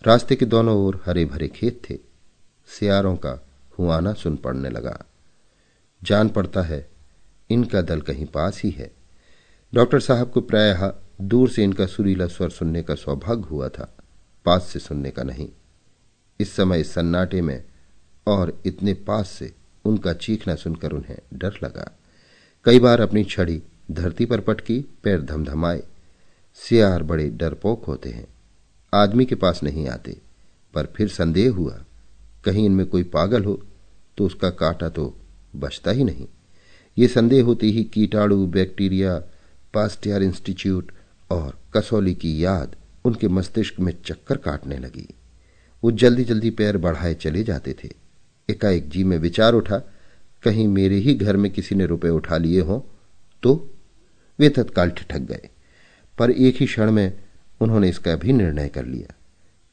रास्ते 0.04 0.36
के 0.36 0.46
दोनों 0.46 0.78
ओर 0.78 1.04
हरे 1.06 1.26
भरे 1.26 1.48
खेत 1.48 1.82
थे। 1.90 1.98
सियारों 2.68 3.16
का 3.16 3.48
हुआना 3.80 4.14
सुन 4.14 4.36
पड़ने 4.36 4.70
लगा। 4.70 5.06
जान 6.04 6.30
पड़ता 6.30 6.62
है, 6.62 6.90
इनका 7.50 7.82
दल 7.82 8.02
कहीं 8.02 8.26
पास 8.26 8.62
ही 8.64 8.70
है। 8.70 8.92
डॉक्टर 9.74 10.00
साहब 10.00 10.32
को 10.32 10.42
प्रायः 10.42 10.94
दूर 11.22 11.50
से 11.50 11.64
इनका 11.64 11.86
सुरीला 11.86 12.28
स्वर 12.28 12.50
सुनने 12.50 12.84
का 12.84 12.96
सौभाग्य 12.96 13.48
हुआ 13.52 13.70
था, 13.70 13.98
पास 14.46 14.64
से 14.64 14.80
सुनने 14.80 15.12
का 15.12 15.24
नहीं। 15.24 15.50
इस 16.40 16.56
समय 16.56 16.80
इस 16.80 16.94
सन्नाटे 16.94 17.42
में 17.42 17.64
और 18.28 18.62
इतने 18.66 18.94
पास 18.94 19.30
से 19.30 19.54
उनका 19.86 20.14
चीखना 20.14 20.56
सुनकर 20.56 20.92
उन्हें 20.92 21.18
डर 21.34 21.54
लगा। 21.64 21.98
कई 22.66 22.80
बार 22.80 23.02
अपनी 23.02 23.24
छड़ी 23.24 23.64
धरती 23.92 24.26
पर 24.26 24.40
पटकी, 24.40 24.80
पैर 25.04 25.22
धमधमाए। 25.22 25.84
सियार 26.56 27.04
बड़े 27.04 27.30
डरपोक 27.30 27.86
होते 27.86 28.10
हैं। 28.10 28.37
आदमी 28.98 29.26
के 29.26 29.36
पास 29.36 29.62
नहीं 29.64 29.88
आते, 29.88 30.18
पर 30.74 30.94
फिर 30.96 31.08
संदेह 31.10 31.52
हुआ, 31.52 31.78
कहीं 32.46 32.66
इनमें 32.66 32.86
कोई 32.86 33.04
पागल 33.06 33.44
हो 33.44 33.62
तो 34.18 34.26
उसका 34.26 34.50
काटा 34.52 34.90
तो 34.90 35.14
बचता 35.56 35.92
ही 35.92 36.04
नहीं। 36.04 36.28
ये 36.98 37.08
संदेह 37.08 37.44
होते 37.44 37.68
ही 37.68 37.84
कीटाणु, 37.84 38.46
बैक्टीरिया, 38.48 39.18
पास्टियर 39.74 40.24
इंस्टीट्यूट 40.24 40.92
और 41.30 41.58
कसौली 41.74 42.14
की 42.16 42.44
याद 42.44 42.76
उनके 43.06 43.28
मस्तिष्क 43.28 43.80
में 43.80 43.94
चक्कर 44.06 44.38
काटने 44.38 44.78
लगी। 44.78 45.08
वो 45.84 45.92
जल्दी 45.94 46.24
जल्दी 46.24 46.50
पैर 46.52 46.78
बढ़ाए 46.78 47.14
चले 47.16 47.44
जाते 47.44 47.76
थे। 47.84 47.90
एकाएक 48.50 48.90
जी 48.90 49.04
में 49.04 49.18
विचार 49.18 49.54
उठा, 49.54 49.78
कहीं 50.44 50.68
मेरे 50.68 50.96
ही 50.98 51.14
घर 51.14 51.38
में 51.38 51.52
किसी 51.52 51.76
ने 51.76 51.86
रुपए 51.86 52.10
उठा 52.10 52.38
लिए 52.38 52.62
हों 52.62 52.80
तो 53.44 53.54
वे 54.40 54.50
तत्काल 54.50 54.90
ठिठक 54.90 55.20
गए। 55.22 55.50
पर 56.18 56.32
एक 56.32 56.56
ही 56.56 56.66
क्षण 56.66 56.92
में 56.92 57.18
उन्होंने 57.62 57.90
इसका 57.90 58.16
भी 58.16 58.34
निर्णय 58.34 58.68
कर 58.68 58.86
लिया। 58.86 59.14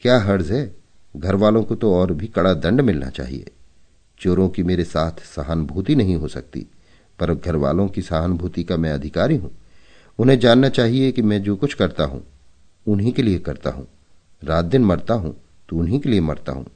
क्या 0.02 0.18
हर्ज 0.20 0.50
है? 0.52 0.74
घर 1.14 1.34
वालों 1.34 1.62
को 1.62 1.74
तो 1.74 1.94
और 1.94 2.12
भी 2.12 2.26
कड़ा 2.26 2.52
दंड 2.54 2.80
मिलना 2.80 3.08
चाहिए। 3.08 3.50
चोरों 4.20 4.48
की 4.48 4.62
मेरे 4.62 4.84
साथ 4.84 5.20
सहानुभूति 5.26 5.94
नहीं 5.94 6.16
हो 6.16 6.28
सकती, 6.28 6.66
पर 7.18 7.34
घर 7.34 7.56
वालों 7.56 7.88
की 7.88 8.02
सहानुभूति 8.02 8.64
का 8.64 8.76
मैं 8.76 8.92
अधिकारी 8.92 9.36
हूँ। 9.36 9.50
उन्हें 10.18 10.38
जानना 10.38 10.68
चाहिए 10.68 11.12
कि 11.12 11.22
मैं 11.22 11.42
जो 11.42 11.56
कुछ 11.56 11.74
करता 11.74 12.04
हूँ, 12.04 12.24
उन्हीं 12.86 13.12
के 13.12 13.22
लिए 13.22 13.38
करता 13.38 13.70
हूँ। 13.70 13.86
रात 14.42 14.64
दिन 14.64 14.84
मरता 14.84 15.14
हूँ 15.14 15.36
तो 15.68 15.76
उन्हीं 15.76 16.00
के 16.00 16.08
लिए 16.08 16.20
मरता 16.20 16.52
हूँ। 16.52 16.66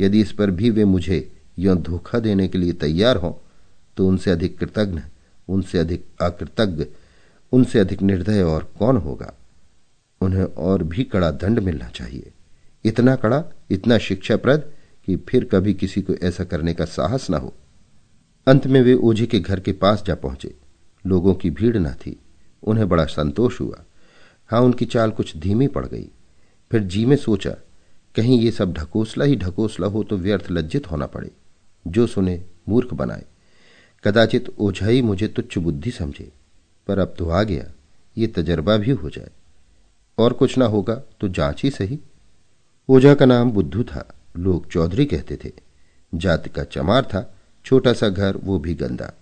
यदि 0.00 0.20
इस 0.20 0.32
पर 0.32 0.50
भी 0.50 0.70
वे 0.70 0.84
मुझे 0.84 1.28
यह 1.58 1.74
धोखा 1.74 2.18
देने 2.18 2.48
के 2.48 2.58
लिए 2.58 2.72
तैयार 2.72 3.16
हों 3.16 3.32
तो 3.96 4.06
उनसे 4.08 4.30
अधिक 4.30 4.58
कृतज्ञ, 4.58 5.00
उनसे 5.48 5.78
अधिक 5.78 6.04
अकृतज्ञ, 6.20 6.86
उनसे 7.52 7.78
अधिक 7.78 8.02
निर्दय 8.02 8.42
और 8.42 8.68
कौन 8.78 8.96
होगा? 8.96 9.32
उन्हें 10.22 10.44
और 10.44 10.82
भी 10.82 11.04
कड़ा 11.04 11.30
दंड 11.30 11.58
मिलना 11.58 11.88
चाहिए। 11.88 12.30
इतना 12.84 13.16
कड़ा, 13.16 13.44
इतना 13.70 13.98
शिक्षाप्रद 13.98 14.72
कि 15.06 15.16
फिर 15.16 15.44
कभी 15.44 15.74
किसी 15.74 16.02
को 16.02 16.14
ऐसा 16.14 16.44
करने 16.44 16.74
का 16.74 16.84
साहस 16.84 17.30
न 17.30 17.34
हो। 17.34 17.54
अंत 18.46 18.66
में 18.66 18.82
वे 18.82 18.94
ओझी 18.94 19.26
के 19.26 19.40
घर 19.40 19.60
के 19.60 19.72
पास 19.72 20.04
जा 20.06 20.14
पहुँचे। 20.14 20.54
लोगों 21.06 21.34
की 21.34 21.50
भीड़ 21.50 21.78
न 21.78 21.90
थी। 21.90 22.18
उन्हें 22.62 22.88
बड़ा 22.88 23.04
संतोष 23.04 23.60
हुआ। 23.60 23.84
हाँ, 24.48 24.60
उनकी 24.60 24.84
चाल 24.84 25.10
कुछ 25.10 25.36
धीमी 25.36 25.66
पड़ 25.66 25.86
गई। 25.86 26.08
फिर 26.70 26.82
जी 26.82 27.06
में 27.06 27.16
सोचा, 27.16 27.56
कहीं 28.16 28.40
ये 28.40 28.50
सब 28.50 28.72
ढकोसला 28.72 29.24
ही 29.24 29.36
ढकोसला 29.36 29.86
हो 29.86 30.02
तो 30.02 30.16
व्यर्थ 30.16 30.46
लज्जित 30.50 30.90
होना 30.90 31.06
पड़े। 31.06 31.30
जो 31.86 32.06
सुने, 32.06 32.44
मूर्ख 32.68 32.94
बनाए। 32.94 33.24
कदाचित 34.04 34.48
ओझाई 34.58 35.02
मुझे 35.02 35.28
तुच्छ 35.28 35.58
बुद्धि 35.58 35.90
समझे, 35.90 36.32
पर 36.86 36.98
अब 36.98 37.14
तो 37.18 37.28
आ 37.28 37.42
गया। 37.42 37.72
ये 38.18 38.26
तजर्बा 38.26 38.76
भी 38.76 38.90
हो 38.90 39.10
जाए। 39.10 39.30
और 40.18 40.32
कुछ 40.32 40.58
ना 40.58 40.64
होगा 40.64 40.94
तो 40.94 41.28
जाँच 41.28 41.62
ही 41.62 41.70
सही। 41.70 41.98
ओझा 42.88 43.14
का 43.14 43.24
नाम 43.24 43.50
बुद्धू 43.50 43.84
था। 43.84 44.14
लोग 44.36 44.70
चौधरी 44.70 45.06
कहते 45.06 45.38
थे। 45.44 45.52
जाति 46.14 46.50
का 46.50 46.64
चमार 46.64 47.04
था। 47.04 47.38
छोटा 47.64 47.92
सा 47.92 48.08
घर, 48.08 48.36
वो 48.36 48.58
भी 48.58 48.74
गंदा। 48.74 49.12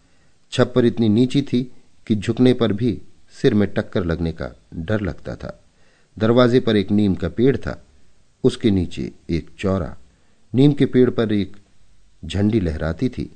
छप्पर 0.53 0.85
इतनी 0.85 1.09
नीची 1.09 1.43
थी 1.43 1.73
कि 2.07 2.17
झुकने 2.17 2.55
पर 2.55 2.73
भी 2.73 3.03
सिर 3.43 3.55
में 3.55 3.75
टक्कर 3.75 4.05
लगने 4.05 4.33
का 4.33 4.57
डर 4.75 5.01
लगता 5.01 5.37
था। 5.37 5.65
दरवाजे 6.19 6.61
पर 6.61 6.77
एक 6.77 6.91
नीम 6.91 7.15
का 7.15 7.29
पेड़ 7.29 7.57
था। 7.57 7.87
उसके 8.45 8.71
नीचे 8.71 9.13
एक 9.31 9.51
चौरा। 9.59 9.97
नीम 10.55 10.73
के 10.73 10.87
पेड़ 10.87 11.11
पर 11.11 11.33
एक 11.33 11.57
झंडी 12.25 12.61
लहराती 12.61 13.09
थी। 13.09 13.31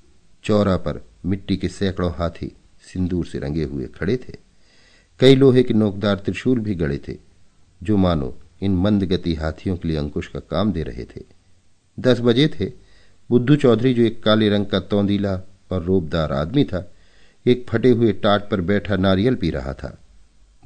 चौरा 0.45 0.77
पर 0.77 1.05
मिट्टी 1.27 1.57
के 1.57 1.69
सैकड़ों 1.69 2.13
हाथी 2.13 2.57
सिंदूर 2.81 3.27
से 3.27 3.39
रंगे 3.39 3.65
हुए 3.65 3.87
खड़े 3.87 4.17
थे। 4.17 4.37
कई 5.21 5.35
लोहे 5.35 5.63
के 5.63 5.75
नोकदार 5.75 6.17
त्रिशूल 6.17 6.59
भी 6.59 6.75
गड़े 6.75 6.99
थे। 6.99 7.24
जो 7.85 7.97
मानो 7.97 8.39
इन 8.63 8.77
मंद 8.77 9.05
गति 9.05 9.35
हाथियों 9.35 9.77
के 9.77 9.89
लिए 9.89 9.97
अंकुश 9.97 10.27
का 10.27 10.41
काम 10.41 10.73
दे 10.73 10.83
रहे 10.83 11.05
थे। 11.05 11.23
दस 12.01 12.21
बजे 12.21 12.49
थे। 12.49 12.73
बुद्धू 13.31 13.57
चौधरी, 13.57 13.95
जो 13.95 14.03
एक 14.03 14.23
काले 14.23 14.49
रंग 14.49 14.67
का 14.67 14.81
तौंदीला 14.81 15.41
और 15.73 15.83
रोबदार 15.83 16.33
आदमी 16.33 16.65
था, 16.65 16.93
एक 17.47 17.67
फटे 17.69 17.91
हुए 17.91 18.13
टाट 18.13 18.51
पर 18.51 18.61
बैठा 18.61 18.97
नारियल 18.97 19.35
पी 19.35 19.51
रहा 19.51 19.75
था। 19.75 19.99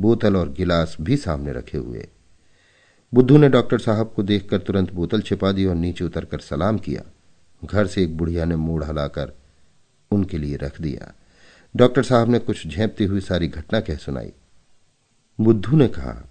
बोतल 0.01 0.37
और 0.37 0.53
गिलास 0.53 0.97
भी 1.01 1.17
सामने 1.17 1.53
रखे 1.53 1.79
हुए। 1.79 2.09
बुद्धू 3.15 3.39
ने 3.39 3.49
डॉक्टर 3.49 3.79
साहब 3.79 4.13
को 4.17 4.23
देखकर 4.23 4.59
तुरंत 4.59 4.93
बोतल 4.93 5.21
छिपा 5.21 5.53
दी 5.53 5.65
और 5.65 5.75
नीचे 5.75 6.05
उतरकर 6.05 6.39
सलाम 6.39 6.79
किया। 6.79 7.03
घर 7.65 7.87
से 7.87 8.03
एक 8.03 8.17
बुढ़िया 8.17 8.45
ने 8.45 8.57
मूड 8.57 8.85
हलाकर 8.85 9.33
उनके 10.11 10.39
लिए 10.39 10.57
रख 10.57 10.81
दिया। 10.81 11.15
डॉक्टर 11.77 12.03
साहब 12.03 12.29
ने 12.29 12.39
कुछ 12.39 12.67
झेपती 12.67 13.05
हुई 13.05 13.21
सारी 13.21 13.49
घटना 13.49 13.81
कह 13.81 13.97
सुनाई। 13.97 14.33
बुद्धू 15.41 15.77
ने 15.77 15.89
कहा 15.89 16.25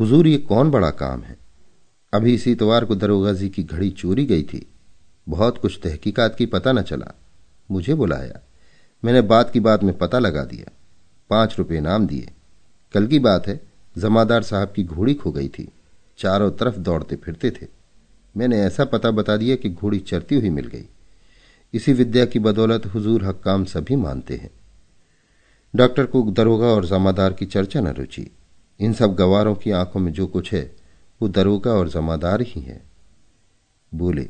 हुजूर, 0.00 0.26
ये 0.26 0.38
कौन 0.38 0.70
बड़ा 0.70 0.90
काम 0.90 1.22
है? 1.22 1.36
अभी 2.14 2.34
इसी 2.34 2.52
इतवार 2.52 2.84
को 2.84 2.94
दरोगा 2.94 3.32
जी 3.32 3.48
की 3.48 3.62
घड़ी 3.62 3.90
चोरी 3.90 4.24
गई 4.24 4.42
थी। 4.42 4.66
बहुत 5.28 5.58
कुछ 5.58 5.80
तहकीकात 5.84 6.34
की 6.34 6.46
पता 6.46 6.72
न 6.72 6.82
चला। 6.82 7.14
मुझे 7.70 7.94
बुलाया। 7.94 8.40
मैंने 9.04 9.20
बात 9.20 9.50
की 9.50 9.60
बात 9.60 9.82
में 9.82 9.98
पता 9.98 10.18
लगा 10.18 10.44
दिया। 10.44 10.72
पाँच 11.30 11.56
रुपए 11.58 11.76
इनाम 11.76 12.06
दिए। 12.06 12.30
कल 12.92 13.06
की 13.06 13.18
बात 13.18 13.46
है, 13.46 13.60
जमादार 13.98 14.42
साहब 14.42 14.72
की 14.76 14.84
घोड़ी 14.84 15.14
खो 15.14 15.32
गई 15.32 15.48
थी। 15.48 15.68
चारों 16.18 16.50
तरफ़ 16.50 16.76
दौड़ते 16.76 17.16
फिरते 17.16 17.50
थे। 17.50 17.66
मैंने 18.36 18.60
ऐसा 18.60 18.84
पता 18.84 19.10
बता 19.10 19.36
दिया 19.36 19.56
कि 19.56 19.70
घोड़ी 19.70 19.98
चरती 19.98 20.34
हुई 20.34 20.50
मिल 20.50 20.66
गई। 20.66 20.84
इसी 21.74 21.92
विद्या 21.92 22.24
की 22.24 22.38
बदौलत 22.38 22.86
हुजूर 22.86 23.24
हक्काम 23.24 23.64
सभी 23.64 23.96
मानते 23.96 24.36
हैं। 24.36 24.50
डॉक्टर 25.76 26.06
को 26.06 26.22
दरोगा 26.22 26.66
और 26.66 26.84
जमादार 26.86 27.32
की 27.32 27.46
चर्चा 27.46 27.80
न 27.80 27.88
रुचि। 27.88 28.30
इन 28.80 28.92
सब 28.92 29.14
गवारों 29.14 29.54
की 29.54 29.70
आँखों 29.70 30.00
में 30.00 30.12
जो 30.12 30.26
कुछ 30.26 30.52
है, 30.52 30.76
वो 31.22 31.28
दरोगा 31.28 31.70
और 31.70 31.88
जमादार 31.88 32.42
ही 32.42 32.60
है। 32.60 32.82
बोले, 33.94 34.28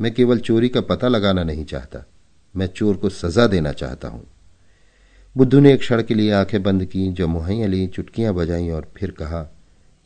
मैं 0.00 0.14
केवल 0.14 0.38
चोरी 0.38 0.68
का 0.68 0.80
पता 0.80 1.08
लगाना 1.08 1.42
नहीं 1.44 1.64
चाहता। 1.64 2.06
मैं 2.56 2.66
चोर 2.66 2.96
को 2.96 3.08
सजा 3.08 3.46
देना 3.46 3.72
चाहता 3.72 4.08
हूँ। 4.08 4.26
बुद्धू 5.36 5.60
ने 5.60 5.72
एक 5.72 5.80
क्षण 5.80 6.02
के 6.02 6.14
लिए 6.14 6.32
आँखें 6.32 6.62
बंद 6.62 6.84
की, 6.84 7.12
जो 7.12 7.28
मुहैया 7.28 7.66
ली, 7.66 7.86
चुटकियाँ 7.86 8.34
बजाई 8.34 8.68
और 8.68 8.92
फिर 8.96 9.10
कहा 9.10 9.54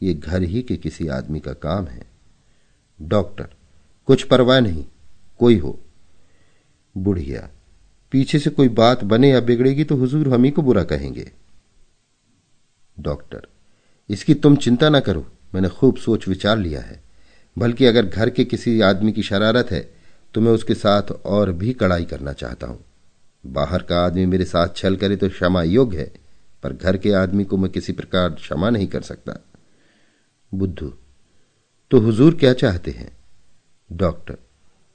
यह 0.02 0.14
घर 0.14 0.42
ही 0.42 0.62
के 0.62 0.76
किसी 0.76 1.08
आदमी 1.08 1.40
का 1.40 1.52
काम 1.52 1.86
है। 1.86 2.06
डॉक्टर, 3.02 3.48
कुछ 4.06 4.22
परवाह 4.22 4.60
नहीं, 4.60 4.84
कोई 5.38 5.58
हो। 5.58 5.80
बुढ़िया, 6.96 7.48
पीछे 8.10 8.38
से 8.38 8.50
कोई 8.50 8.68
बात 8.68 9.04
बने 9.04 9.30
या 9.30 9.40
बिगड़ेगी 9.40 9.84
तो 9.84 9.96
हुजूर 9.96 10.28
हम 10.28 10.44
ही 10.44 10.50
को 10.50 10.62
बुरा 10.62 10.84
कहेंगे। 10.84 11.30
डॉक्टर 13.00 13.46
इसकी 14.10 14.34
तुम 14.36 14.56
चिंता 14.56 14.88
ना 14.88 15.00
करो, 15.00 15.26
मैंने 15.54 15.68
खूब 15.70 15.96
सोच 15.96 16.26
विचार 16.28 16.58
लिया 16.58 16.80
है। 16.80 17.02
बल्कि 17.56 17.86
अगर 17.86 18.06
घर 18.06 18.30
के 18.30 18.44
किसी 18.44 18.80
आदमी 18.82 19.12
की 19.12 19.22
शरारत 19.22 19.70
है 19.70 19.88
तो 20.34 20.40
मैं 20.40 20.52
उसके 20.52 20.74
साथ 20.74 21.10
और 21.12 21.52
भी 21.52 21.72
कड़ाई 21.72 22.04
करना 22.04 22.32
चाहता 22.32 22.66
हूँ। 22.66 22.84
बाहर 23.44 23.82
का 23.82 24.04
आदमी 24.04 24.24
मेरे 24.26 24.44
साथ 24.44 24.76
छल 24.76 24.96
करे 24.96 25.16
तो 25.16 25.28
क्षमा 25.28 25.62
योग्य 25.62 25.98
है, 25.98 26.12
पर 26.62 26.72
घर 26.72 26.96
के 26.96 27.12
आदमी 27.14 27.44
को 27.44 27.56
मैं 27.56 27.70
किसी 27.70 27.92
प्रकार 27.92 28.30
क्षमा 28.30 28.70
नहीं 28.70 28.86
कर 28.88 29.02
सकता। 29.02 29.38
बुद्धू 30.52 30.92
तो 31.90 32.00
हुजूर 32.00 32.34
क्या 32.34 32.52
चाहते 32.54 32.90
हैं? 32.90 33.10
डॉक्टर, 33.90 34.36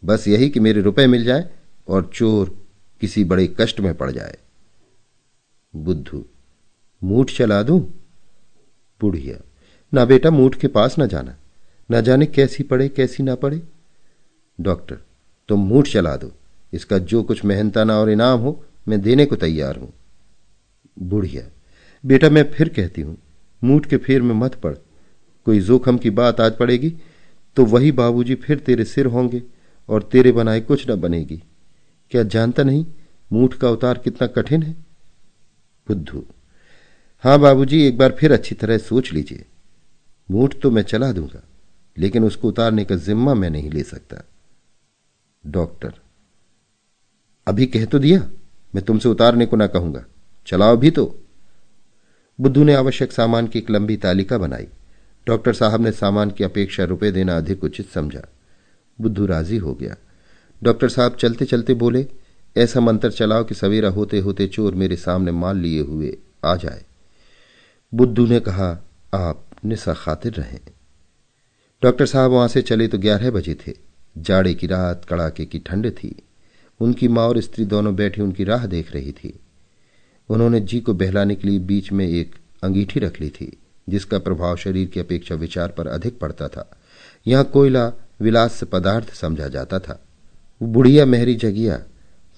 बस 0.04 0.28
यही 0.28 0.50
कि 0.50 0.60
मेरे 0.60 0.82
रुपए 0.82 1.06
मिल 1.08 1.24
जाए 1.24 1.50
और 1.88 2.10
चोर 2.14 2.56
किसी 3.02 3.24
बड़े 3.24 3.48
कष्ट 3.60 3.80
में 3.80 3.94
पड़ 3.96 4.10
जाए। 4.12 4.38
बुद्धू, 5.74 6.26
मूठ 7.02 7.32
चला 7.32 7.62
दूँ? 7.64 7.82
बुढ़िया 9.02 9.38
ना 9.94 10.06
बेटा 10.06 10.30
मूठ 10.32 10.56
के 10.56 10.68
पास 10.68 10.98
ना 10.98 11.06
जाना। 11.06 11.36
ना 11.90 12.02
जाने 12.02 12.26
कैसी 12.26 12.64
पड़े, 12.64 12.88
कैसी 12.90 13.24
ना 13.24 13.36
पड़े। 13.36 13.62
डॉक्टर, 14.60 14.98
तुम 15.50 15.60
मूठ 15.60 15.88
चला 15.88 16.16
दो। 16.16 16.32
इसका 16.74 16.98
जो 17.00 17.22
कुछ 17.24 17.44
मेहनताना 17.46 18.00
और 18.00 18.10
इनाम 18.10 18.40
हो, 18.40 18.64
मैं 18.88 19.02
देने 19.02 19.26
को 19.26 19.36
तैयार 19.36 19.78
हूँ। 19.78 19.92
बुढ़िया 20.98 21.44
बेटा, 22.04 22.30
मैं 22.30 22.44
फिर 22.52 22.70
कहती 22.70 23.02
हूँ, 23.02 23.18
मूठ 23.62 23.86
के 23.86 23.98
फेर 23.98 24.22
में 24.22 24.34
मत 24.36 24.56
पड़। 24.56 24.76
कोई 25.46 25.60
जोखम 25.60 25.98
की 25.98 26.10
बात 26.12 26.42
आज 26.42 26.58
पड़ेगी 26.58 26.94
तो 27.58 27.66
वही 27.66 27.92
बाबूजी 27.92 28.36
फिर 28.36 28.60
तेरे 28.60 28.86
सिर 28.86 29.06
होंगे 29.06 29.42
और 29.90 30.04
तेरे 30.04 30.32
बनाए 30.32 30.60
कुछ 30.62 30.90
न 30.90 30.96
बनेगी। 30.96 31.42
क्या 32.12 32.24
जानता 32.26 32.64
नहीं, 32.64 32.86
मूठ 33.32 33.54
का 33.54 33.70
उतार 33.70 33.98
कितना 33.98 34.28
कठिन 34.28 34.64
है? 34.64 34.74
बुद्धू 35.88 36.26
हाँ 37.24 37.40
बाबूजी, 37.40 37.82
एक 37.84 37.98
बार 37.98 38.12
फिर 38.12 38.32
अच्छी 38.32 38.56
तरह 38.56 38.78
सोच 38.78 39.12
लीजिए। 39.14 39.46
मूठ 40.30 40.54
तो 40.62 40.72
मैं 40.72 40.82
चला 40.82 41.12
दूँगा, 41.12 41.42
लेकिन 41.98 42.24
उसको 42.24 42.48
उतारने 42.48 42.86
का 42.86 42.96
जिम्मा 42.96 43.34
मैं 43.34 43.50
नहीं 43.50 43.72
ले 43.72 43.84
सकता। 43.84 44.24
डॉक्टर, 45.44 45.94
अभी 47.48 47.66
कह 47.66 47.86
तो 47.86 48.00
दिया, 48.00 48.20
मैं 48.76 48.84
तुमसे 48.86 49.10
उतारने 49.10 49.46
को 49.46 49.58
ना 49.58 49.68
कहूँगा। 49.68 50.06
चलाओ 50.48 50.78
भी 50.78 50.92
तो। 50.92 51.06
बुद्धू 52.40 52.64
ने 52.64 52.74
आवश्यक 52.74 53.12
सामान 53.12 53.48
की 53.48 53.60
एक 53.60 53.70
लंबी 53.70 53.98
तालिका 53.98 54.38
बनाई। 54.38 54.68
डॉक्टर 55.28 55.54
साहब 55.54 55.82
ने 55.82 55.92
सामान 55.92 56.32
की 56.32 56.44
अपेक्षा 56.44 56.84
रुपए 56.84 57.12
देना 57.12 57.38
अधिक 57.38 57.64
उचित 57.64 57.90
समझा। 57.90 58.28
बुद्धू 59.00 59.26
राज़ी 59.26 59.58
हो 59.58 59.74
गया। 59.74 59.96
डॉक्टर 60.64 60.90
साहब 60.90 61.16
चलते 61.16 61.46
चलते 61.46 61.74
बोले, 61.74 62.08
ऐसा 62.56 62.80
मंत्र 62.80 63.12
चलाओ 63.12 63.44
कि 63.44 63.56
सवेरा 63.56 63.90
होते 63.90 64.20
होते 64.20 64.48
चोर 64.48 64.76
मेरे 64.76 64.96
सामने 64.96 65.32
माल 65.32 65.58
लिए 65.58 65.82
हुए 65.82 66.18
आ 66.46 66.56
जाए। 66.56 66.86
बुद्धू 67.94 68.28
ने 68.28 68.40
कहा, 68.40 68.86
आप 69.14 69.46
निशा 69.66 69.94
खातिर 69.94 70.34
रहें। 70.34 70.60
डॉक्टर 71.84 72.06
साहब 72.06 72.32
वहाँ 72.32 72.48
से 72.48 72.62
चले 72.62 72.88
तो 72.88 72.98
ग्यारह 72.98 73.32
बजे 73.32 73.56
थे। 73.56 73.74
जाड़े 74.18 74.54
की 74.54 74.68
रात, 74.68 75.06
कड़ाके 75.06 75.46
की 75.46 75.60
ठंड 75.60 75.92
थी। 75.92 76.24
उनकी 76.80 77.08
माँ 77.08 77.28
और 77.28 77.42
स्त्री 77.42 77.66
दोनों 77.66 77.96
बैठी 77.96 78.22
उनकी 78.22 78.44
राह 78.44 78.66
देख 78.66 78.94
रही 78.94 79.12
थी। 79.12 79.40
उन्होंने 80.30 80.60
जी 80.60 80.80
को 80.80 80.94
बहलाने 80.94 81.36
के 81.36 81.48
लिए 81.48 81.60
बीच 81.60 81.92
में 81.92 82.08
एक 82.08 82.36
अंगीठी 82.64 83.00
रख 83.00 83.22
ली 83.22 83.30
थी, 83.30 83.58
जिसका 83.90 84.20
प्रभाव 84.20 84.56
शरीर 84.56 84.88
की 84.88 85.00
अपेक्षा 85.00 85.36
विचार 85.36 85.70
पर 85.70 85.88
अधिक 85.88 86.20
पड़ता 86.20 86.48
था। 86.48 86.78
यहाँ 87.28 87.44
कोयला 87.44 87.92
विलास 88.22 88.64
पदार्थ 88.64 89.14
समझा 89.14 89.48
जाता 89.48 89.80
था। 89.80 90.06
वो 90.62 90.68
बुढ़िया 90.68 91.06
मेहरी 91.06 91.36
जगिया, 91.36 91.84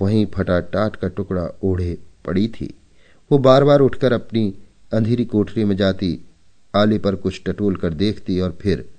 वहीं 0.01 0.25
फटा 0.25 0.60
टाट 0.60 0.96
का 0.96 1.08
टुकड़ा 1.08 1.60
ओढ़े 1.63 1.98
पड़ी 2.25 2.48
थी। 2.48 2.74
वो 3.31 3.38
बार 3.38 3.63
बार 3.63 3.79
उठकर 3.79 4.13
अपनी 4.13 4.53
अंधेरी 4.91 5.25
कोठरी 5.25 5.63
में 5.65 5.75
जाती, 5.77 6.19
आले 6.74 6.98
पर 7.00 7.15
कुछ 7.15 7.41
टटोल 7.45 7.75
कर 7.75 7.93
देखती 7.93 8.39
और 8.39 8.57
फिर 8.62 8.89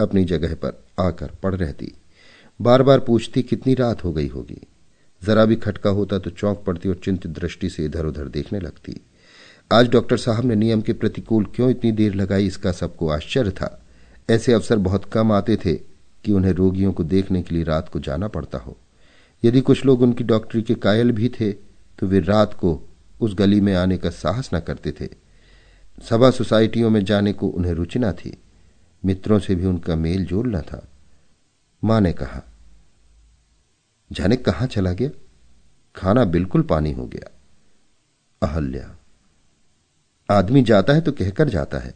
अपनी 0.00 0.24
जगह 0.24 0.54
पर 0.54 0.84
आकर 0.98 1.30
पड़ 1.42 1.54
रहती। 1.54 1.92
बार 2.60 2.82
बार 2.82 3.00
पूछती, 3.00 3.42
कितनी 3.42 3.74
रात 3.74 4.04
हो 4.04 4.12
गई 4.12 4.28
होगी? 4.28 4.60
जरा 5.22 5.44
भी 5.44 5.56
खटका 5.56 5.90
होता 5.90 6.18
तो 6.18 6.30
चौंक 6.30 6.62
पड़ती 6.66 6.88
और 6.88 6.94
चिंतित 6.94 7.30
दृष्टि 7.32 7.68
से 7.70 7.84
इधर 7.84 8.06
उधर 8.06 8.28
देखने 8.28 8.60
लगती। 8.60 9.00
आज 9.72 9.88
डॉक्टर 9.88 10.16
साहब 10.16 10.44
ने 10.44 10.54
नियम 10.54 10.80
के 10.80 10.92
प्रतिकूल 10.92 11.44
क्यों 11.44 11.70
इतनी 11.70 11.92
देर 11.92 12.14
लगाई, 12.14 12.46
इसका 12.46 12.72
सबको 12.72 13.08
आश्चर्य 13.08 13.50
था। 13.50 13.84
ऐसे 14.30 14.52
अवसर 14.52 14.78
बहुत 14.78 15.04
कम 15.04 15.32
आते 15.32 15.56
थे 15.56 15.74
कि 16.24 16.32
उन्हें 16.32 16.52
रोगियों 16.52 16.92
को 16.92 17.04
देखने 17.04 17.42
के 17.42 17.54
लिए 17.54 17.64
रात 17.64 17.88
को 17.88 18.00
जाना 18.00 18.28
पड़ता 18.28 18.58
हो। 18.58 18.76
यदि 19.42 19.60
कुछ 19.60 19.84
लोग 19.84 20.02
उनकी 20.02 20.24
डॉक्टरी 20.24 20.62
के 20.62 20.74
कायल 20.74 21.12
भी 21.12 21.28
थे 21.30 21.52
तो 21.98 22.06
वे 22.06 22.20
रात 22.20 22.54
को 22.54 22.80
उस 23.20 23.34
गली 23.34 23.60
में 23.60 23.74
आने 23.74 23.96
का 23.98 24.10
साहस 24.10 24.50
न 24.54 24.60
करते 24.60 24.92
थे। 24.92 25.08
सभा 26.02 26.30
सोसाइटियों 26.30 26.90
में 26.90 27.04
जाने 27.04 27.32
को 27.32 27.48
उन्हें 27.48 27.72
रुचि 27.72 27.98
न 27.98 28.12
थी। 28.12 28.36
मित्रों 29.02 29.38
से 29.38 29.54
भी 29.54 29.66
उनका 29.66 29.96
मेल 29.96 30.24
जोल 30.26 30.56
न 30.56 30.60
था। 30.60 30.86
माँ 31.82 32.00
ने 32.00 32.12
कहा, 32.12 32.42
जाने 34.10 34.36
कहाँ 34.36 34.66
चला 34.66 34.92
गया? 34.92 35.10
खाना 35.96 36.24
बिल्कुल 36.24 36.62
पानी 36.62 36.92
हो 36.92 37.06
गया। 37.06 37.30
अहल्या, 38.42 38.96
आदमी 40.28 40.62
जाता 40.62 40.92
है 40.92 41.00
तो 41.00 41.12
कहकर 41.12 41.48
जाता 41.48 41.78
है। 41.78 41.94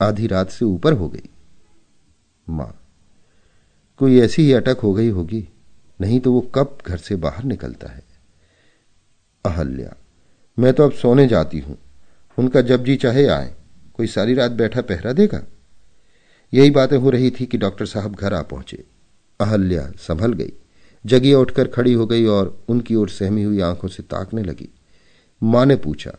आधी 0.00 0.26
रात 0.26 0.50
से 0.50 0.64
ऊपर 0.64 0.92
हो 0.92 1.08
गई। 1.08 1.28
माँ, 2.48 2.80
कोई 3.98 4.20
ऐसी 4.20 4.42
ही 4.42 4.52
अटक 4.52 4.78
हो 4.82 4.92
गई 4.94 5.08
होगी, 5.08 5.48
नहीं 6.00 6.20
तो 6.20 6.32
वो 6.32 6.40
कब 6.54 6.78
घर 6.86 6.96
से 6.96 7.16
बाहर 7.16 7.44
निकलता 7.44 7.88
है? 7.88 8.04
अहल्या, 9.44 9.94
मैं 10.58 10.72
तो 10.74 10.84
अब 10.84 10.92
सोने 10.92 11.26
जाती 11.26 11.58
हूँ। 11.58 11.78
उनका 12.38 12.60
जब 12.60 12.84
जी 12.84 12.96
चाहे 12.96 13.26
आए, 13.26 13.54
कोई 13.94 14.06
सारी 14.06 14.34
रात 14.34 14.50
बैठा 14.50 14.80
पहरा 14.80 15.12
देगा। 15.12 15.42
यही 16.52 16.70
बातें 16.70 16.96
हो 16.96 17.10
रही 17.10 17.30
थी 17.30 17.46
कि 17.46 17.58
डॉक्टर 17.58 17.86
साहब 17.86 18.14
घर 18.14 18.34
आ 18.34 18.42
पहुँचे। 18.42 18.84
अहल्या 19.40 19.90
संभल 19.98 20.32
गई। 20.32 20.52
जगिया 21.04 21.38
उठकर 21.38 21.68
खड़ी 21.68 21.92
हो 21.92 22.06
गई 22.06 22.24
और 22.26 22.64
उनकी 22.68 22.94
ओर 22.94 23.08
सहमी 23.08 23.42
हुई 23.42 23.60
आँखों 23.60 23.88
से 23.88 24.02
ताकने 24.02 24.42
लगी। 24.42 24.68
माँ 25.42 25.64
ने 25.66 25.76
पूछा, 25.76 26.12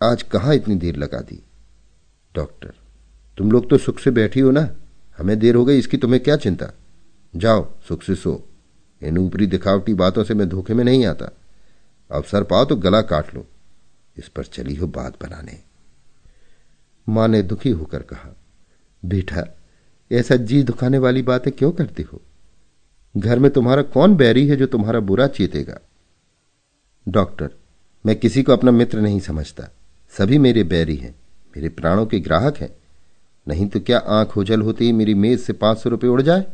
आज 0.00 0.22
कहाँ 0.22 0.54
इतनी 0.54 0.74
देर 0.74 0.96
लगा 0.96 1.18
दी? 1.18 1.42
डॉक्टर, 2.34 2.72
तुम 3.38 3.52
लोग 3.52 3.70
तो 3.70 3.78
सुख 3.78 3.98
से 3.98 4.10
बैठी 4.10 4.40
हो 4.40 4.50
ना? 4.50 4.68
हमें 5.18 5.38
देर 5.38 5.54
हो 5.54 5.64
गई, 5.64 5.78
इसकी 5.78 5.96
तुम्हें 5.96 6.22
क्या 6.22 6.36
चिंता? 6.36 6.72
जाओ, 7.36 7.66
सुख 7.88 8.02
से 8.02 8.14
सो। 8.14 8.48
इन 9.02 9.18
ऊपरी 9.18 9.46
दिखावटी 9.46 9.94
बातों 9.94 10.24
से 10.24 10.34
मैं 10.34 10.48
धोखे 10.48 10.74
में 10.74 10.84
नहीं 10.84 11.04
आता। 11.06 11.30
अवसर 12.10 12.42
पाओ 12.42 12.64
तो 12.64 12.76
गला 12.76 13.00
काट 13.02 13.34
लो। 13.34 13.46
इस 14.20 14.28
पर 14.28 14.44
चली 14.44 14.74
हो 14.74 14.86
बात 14.86 15.22
बनाने। 15.22 15.58
माँ 17.08 17.28
ने 17.28 17.42
दुखी 17.42 17.70
होकर 17.70 18.02
कहा, 18.02 18.36
बेटा, 19.04 19.56
ऐसा 20.12 20.36
जी 20.36 20.62
दुखाने 20.62 20.98
वाली 20.98 21.22
बातें 21.22 21.52
क्यों 21.52 21.72
करती 21.72 22.02
हो? 22.02 22.22
घर 23.16 23.38
में 23.38 23.50
तुम्हारा 23.50 23.82
कौन 23.82 24.14
बैरी 24.14 24.46
है 24.48 24.56
जो 24.56 24.66
तुम्हारा 24.66 25.00
बुरा 25.00 25.26
चेतेगा? 25.26 25.78
डॉक्टर, 27.08 27.50
मैं 28.06 28.16
किसी 28.16 28.42
को 28.42 28.52
अपना 28.52 28.70
मित्र 28.70 29.00
नहीं 29.00 29.20
समझता। 29.20 29.68
सभी 30.18 30.38
मेरे 30.38 30.64
बैरी 30.64 30.96
हैं, 30.96 31.14
मेरे 31.56 31.68
प्राणों 31.68 32.06
के 32.06 32.20
ग्राहक 32.20 32.56
हैं। 32.56 32.76
नहीं 33.48 33.68
तो 33.68 33.80
क्या 33.80 33.98
आँख 33.98 34.38
उजल 34.38 34.62
होती 34.62 34.84
ही 34.84 34.92
मेरी 34.92 35.14
मेज 35.14 35.40
से 35.40 35.52
पाँच 35.52 35.78
सौ 35.78 35.90
रुपये 35.90 36.10
उड़ 36.10 36.22
जाए? 36.22 36.46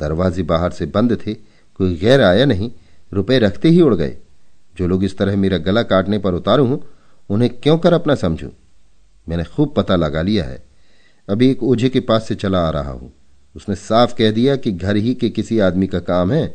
दरवाजे 0.00 0.42
बाहर 0.42 0.70
से 0.70 0.86
बंद 0.86 1.18
थे, 1.26 1.34
कोई 1.74 1.96
गैर 1.96 2.20
आया 2.20 2.44
नहीं 2.44 2.70
रुपए 3.12 3.38
रखते 3.38 3.68
ही 3.68 3.80
उड़ 3.80 3.94
गए। 3.94 4.16
जो 4.80 4.86
लोग 4.86 5.04
इस 5.04 5.18
तरह 5.18 5.36
मेरा 5.36 5.58
गला 5.58 5.82
काटने 5.82 6.18
पर 6.18 6.34
उतारू 6.34 6.66
हूँ 6.66 6.82
उन्हें 7.30 7.50
क्यों 7.60 7.78
कर 7.78 7.92
अपना 7.92 8.14
समझू? 8.14 8.48
मैंने 9.28 9.44
खूब 9.44 9.74
पता 9.76 9.96
लगा 9.96 10.22
लिया 10.22 10.44
है। 10.44 10.62
अभी 11.28 11.50
एक 11.50 11.62
ओझे 11.62 11.88
के 11.88 12.00
पास 12.00 12.28
से 12.28 12.34
चला 12.34 12.66
आ 12.66 12.70
रहा 12.70 12.90
हूँ। 12.90 13.12
उसने 13.56 13.74
साफ़ 13.74 14.14
कह 14.14 14.30
दिया 14.30 14.56
कि 14.56 14.72
घर 14.72 14.96
ही 14.96 15.14
के 15.14 15.30
किसी 15.30 15.58
आदमी 15.58 15.86
का 15.86 15.98
काम 15.98 16.32
है। 16.32 16.54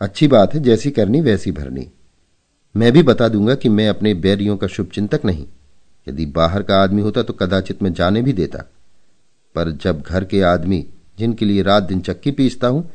अच्छी 0.00 0.28
बात 0.28 0.54
है, 0.54 0.60
जैसी 0.60 0.90
करनी 0.90 1.20
वैसी 1.20 1.52
भरनी। 1.52 1.88
मैं 2.76 2.92
भी 2.92 3.02
बता 3.02 3.28
दूँगा 3.28 3.54
कि 3.54 3.68
मैं 3.68 3.88
अपने 3.88 4.14
बैरियों 4.14 4.56
का 4.56 4.66
शुभ 4.66 4.86
चिंतक 4.86 5.24
नहीं। 5.24 5.46
यदि 6.08 6.26
बाहर 6.26 6.62
का 6.62 6.82
आदमी 6.82 7.02
होता 7.02 7.22
तो 7.22 7.32
कदाचित 7.32 7.82
मैं 7.82 7.92
जाने 7.92 8.22
भी 8.22 8.32
देता। 8.32 8.58
पर 9.54 9.70
जब 9.70 10.00
घर 10.00 10.24
के 10.24 10.42
आदमी, 10.42 10.86
जिनके 11.18 11.44
लिए 11.44 11.62
रात 11.62 11.82
दिन 11.82 12.00
चक्की 12.00 12.30
पीसता 12.30 12.68
हूँ, 12.68 12.90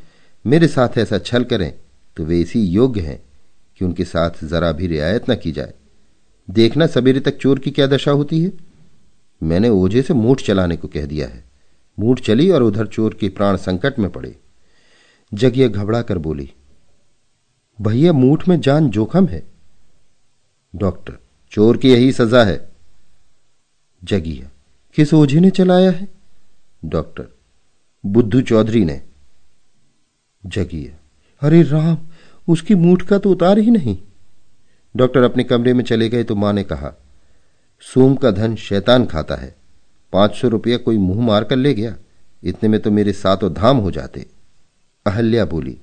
मेरे 0.46 0.68
साथ 0.68 0.98
ऐसा 0.98 1.18
छल 1.18 1.44
करें 1.44 1.74
तो 2.16 2.24
वे 2.24 2.40
इसी 2.40 2.62
योग्य 2.62 3.00
हैं। 3.00 3.22
कि 3.82 3.86
उनके 3.86 4.04
साथ 4.04 4.44
जरा 4.44 4.72
भी 4.72 4.86
रियायत 4.86 5.30
न 5.30 5.34
की 5.36 5.52
जाए। 5.52 5.72
देखना 6.50 6.86
सवेरे 6.86 7.20
तक 7.20 7.36
चोर 7.36 7.58
की 7.58 7.70
क्या 7.70 7.86
दशा 7.86 8.10
होती 8.10 8.42
है? 8.42 8.52
मैंने 9.42 9.68
ओझे 9.68 10.02
से 10.02 10.14
मूठ 10.14 10.42
चलाने 10.42 10.76
को 10.76 10.88
कह 10.88 11.06
दिया 11.06 11.28
है। 11.28 11.44
मूठ 11.98 12.20
चली 12.20 12.50
और 12.50 12.62
उधर 12.62 12.86
चोर 12.86 13.14
के 13.14 13.28
प्राण 13.28 13.56
संकट 13.56 13.98
में 13.98 14.10
पड़े। 14.10 14.36
जगिया 15.34 15.68
घबरा 15.68 16.02
कर 16.02 16.18
बोली, 16.18 16.52
भैया, 17.80 18.12
मूठ 18.12 18.48
में 18.48 18.60
जान 18.60 18.90
जोखम 18.90 19.26
है? 19.26 19.42
डॉक्टर, 20.74 21.18
चोर 21.50 21.76
की 21.76 21.90
यही 21.90 22.12
सजा 22.12 22.44
है। 22.44 22.72
जगिया, 24.04 24.50
किस 24.94 25.14
ओझे 25.14 25.40
ने 25.40 25.50
चलाया 25.50 25.90
है? 25.90 26.08
डॉक्टर, 26.84 27.26
बुद्धू 28.06 28.40
चौधरी 28.40 28.84
ने। 28.84 29.02
जगिया, 30.46 30.98
अरे 31.46 31.62
राम 31.62 31.98
उसकी 32.48 32.74
मूठ 32.74 33.02
का 33.02 33.18
तो 33.18 33.30
उतार 33.30 33.58
ही 33.58 33.70
नहीं। 33.70 33.96
डॉक्टर 34.96 35.22
अपने 35.22 35.44
कमरे 35.44 35.72
में 35.74 35.84
चले 35.84 36.08
गए 36.08 36.24
तो 36.24 36.34
माँ 36.34 36.52
ने 36.52 36.64
कहा, 36.64 36.92
सोम 37.80 38.14
का 38.16 38.30
धन 38.30 38.54
शैतान 38.56 39.06
खाता 39.06 39.34
है। 39.34 39.54
पाँच 40.12 40.34
सौ 40.34 40.48
रुपया 40.48 40.76
कोई 40.76 40.98
मुँह 40.98 41.20
मार 41.26 41.44
कर 41.44 41.56
ले 41.56 41.74
गया। 41.74 41.96
इतने 42.42 42.68
में 42.68 42.80
तो 42.80 42.90
मेरे 42.90 43.12
सातों 43.12 43.52
धाम 43.52 43.76
हो 43.76 43.90
जाते। 43.90 44.26
अहल्या 45.06 45.44
बोली, 45.44 45.78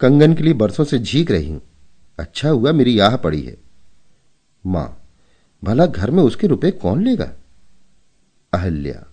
कंगन 0.00 0.34
के 0.34 0.42
लिए 0.42 0.52
बरसों 0.52 0.84
से 0.84 0.98
झीक 0.98 1.30
रही 1.30 1.50
हूँ। 1.50 1.60
अच्छा 2.18 2.48
हुआ 2.48 2.72
मेरी 2.72 2.98
याह 2.98 3.16
पड़ी 3.16 3.40
है। 3.42 3.56
माँ, 4.64 5.02
भला 5.62 5.86
घर 5.86 6.10
में 6.10 6.22
उसके 6.22 6.46
रुपए 6.46 6.70
कौन 6.70 7.02
लेगा? 7.04 7.30
अहल्या, 8.52 9.04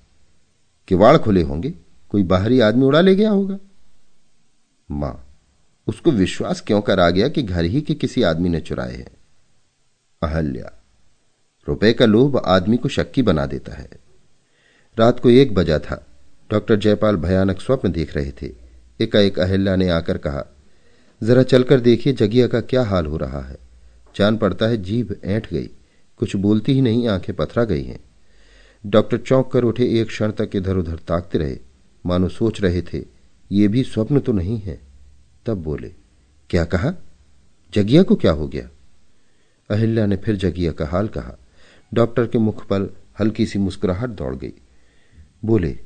किवाड़ 0.88 1.18
खुले 1.18 1.42
होंगे। 1.42 1.74
कोई 2.10 2.24
बाहरी 2.24 2.60
आदमी 2.60 2.86
उड़ा 2.86 3.02
ले 3.02 3.16
गया 3.16 3.30
होगा? 3.30 3.58
माँ 4.90 5.14
उसको 5.88 6.12
विश्वास 6.12 6.62
क्यों 6.62 6.82
कर 6.82 7.00
आ 7.00 7.10
गया 7.10 7.28
कि 7.28 7.44
घर 7.44 7.64
ही 7.64 7.82
के 7.82 7.94
किसी 7.94 8.24
आदमी 8.24 8.50
ने 8.50 8.60
चुराए 8.60 8.96
हैं? 8.96 9.08
अहल्या, 10.24 10.84
रुपए 11.68 11.94
का 11.94 12.06
लोभ 12.06 12.38
आदमी 12.38 12.78
को 12.78 12.90
शक्की 12.90 13.22
बना 13.22 13.46
देता 13.46 13.74
है। 13.74 13.90
रात 15.00 15.20
को 15.20 15.30
एक 15.30 15.54
बजा 15.54 15.80
था। 15.80 16.06
डॉक्टर 16.52 16.76
जयपाल 16.76 17.16
भयानक 17.16 17.62
स्वप्न 17.62 17.92
देख 17.92 18.16
रहे 18.16 18.32
थे। 18.32 18.52
एकाएक 19.02 19.40
अहल्या 19.40 19.76
ने 19.76 19.90
आकर 19.90 20.18
कहा, 20.18 20.46
जरा 21.24 21.44
चलकर 21.44 21.80
देखिए 21.80 22.14
जगिया 22.14 22.48
का 22.48 22.62
क्या 22.62 22.84
हाल 22.84 23.06
हो 23.06 23.18
रहा 23.18 23.42
है। 23.42 23.58
जान 24.16 24.38
पड़ता 24.38 24.66
है 24.66 24.78
जीभ 24.78 25.16
ऐंठ 25.24 25.54
गई। 25.54 25.70
कुछ 26.18 26.36
बोलती 26.36 26.74
ही 26.74 26.82
नहीं, 26.82 27.08
आँखें 27.08 27.36
पथरा 27.36 27.64
गई 27.64 27.84
हैं। 27.84 28.00
डॉक्टर 28.86 29.18
चौंक 29.18 29.52
कर 29.52 29.64
उठे, 29.64 30.02
एक 30.02 30.08
क्षण 30.08 30.32
तक 30.32 30.50
इधर 30.56 30.78
उधर 30.78 30.96
ताकते 30.96 31.38
रहे। 31.38 31.58
मानो 32.06 32.30
सोच 32.30 32.62
रहे 32.62 32.82
थे, 32.82 33.06
ये 33.52 33.68
भी 33.68 33.84
स्वप्न 33.84 34.20
तो 34.20 34.32
नहीं 34.32 34.58
है। 34.58 34.91
तब 35.46 35.58
बोले, 35.58 35.92
क्या 36.50 36.66
कहा? 36.66 36.94
जगिया 37.74 38.04
को 38.04 38.16
क्या 38.16 38.32
हो 38.32 38.48
गया? 38.48 38.70
अहिल्या 39.70 40.06
ने 40.06 40.16
फिर 40.16 40.36
जगिया 40.36 40.72
का 40.72 40.86
हाल 40.86 41.08
कहा। 41.08 41.38
डॉक्टर 41.94 42.28
के 42.28 42.38
मुख 42.38 42.66
पर 42.66 42.98
हल्की 43.20 43.46
सी 43.46 43.60
मुस्कुराहट 43.60 44.10
दौड़ 44.10 44.36
गई। 44.36 44.54
बोले, 45.46 45.80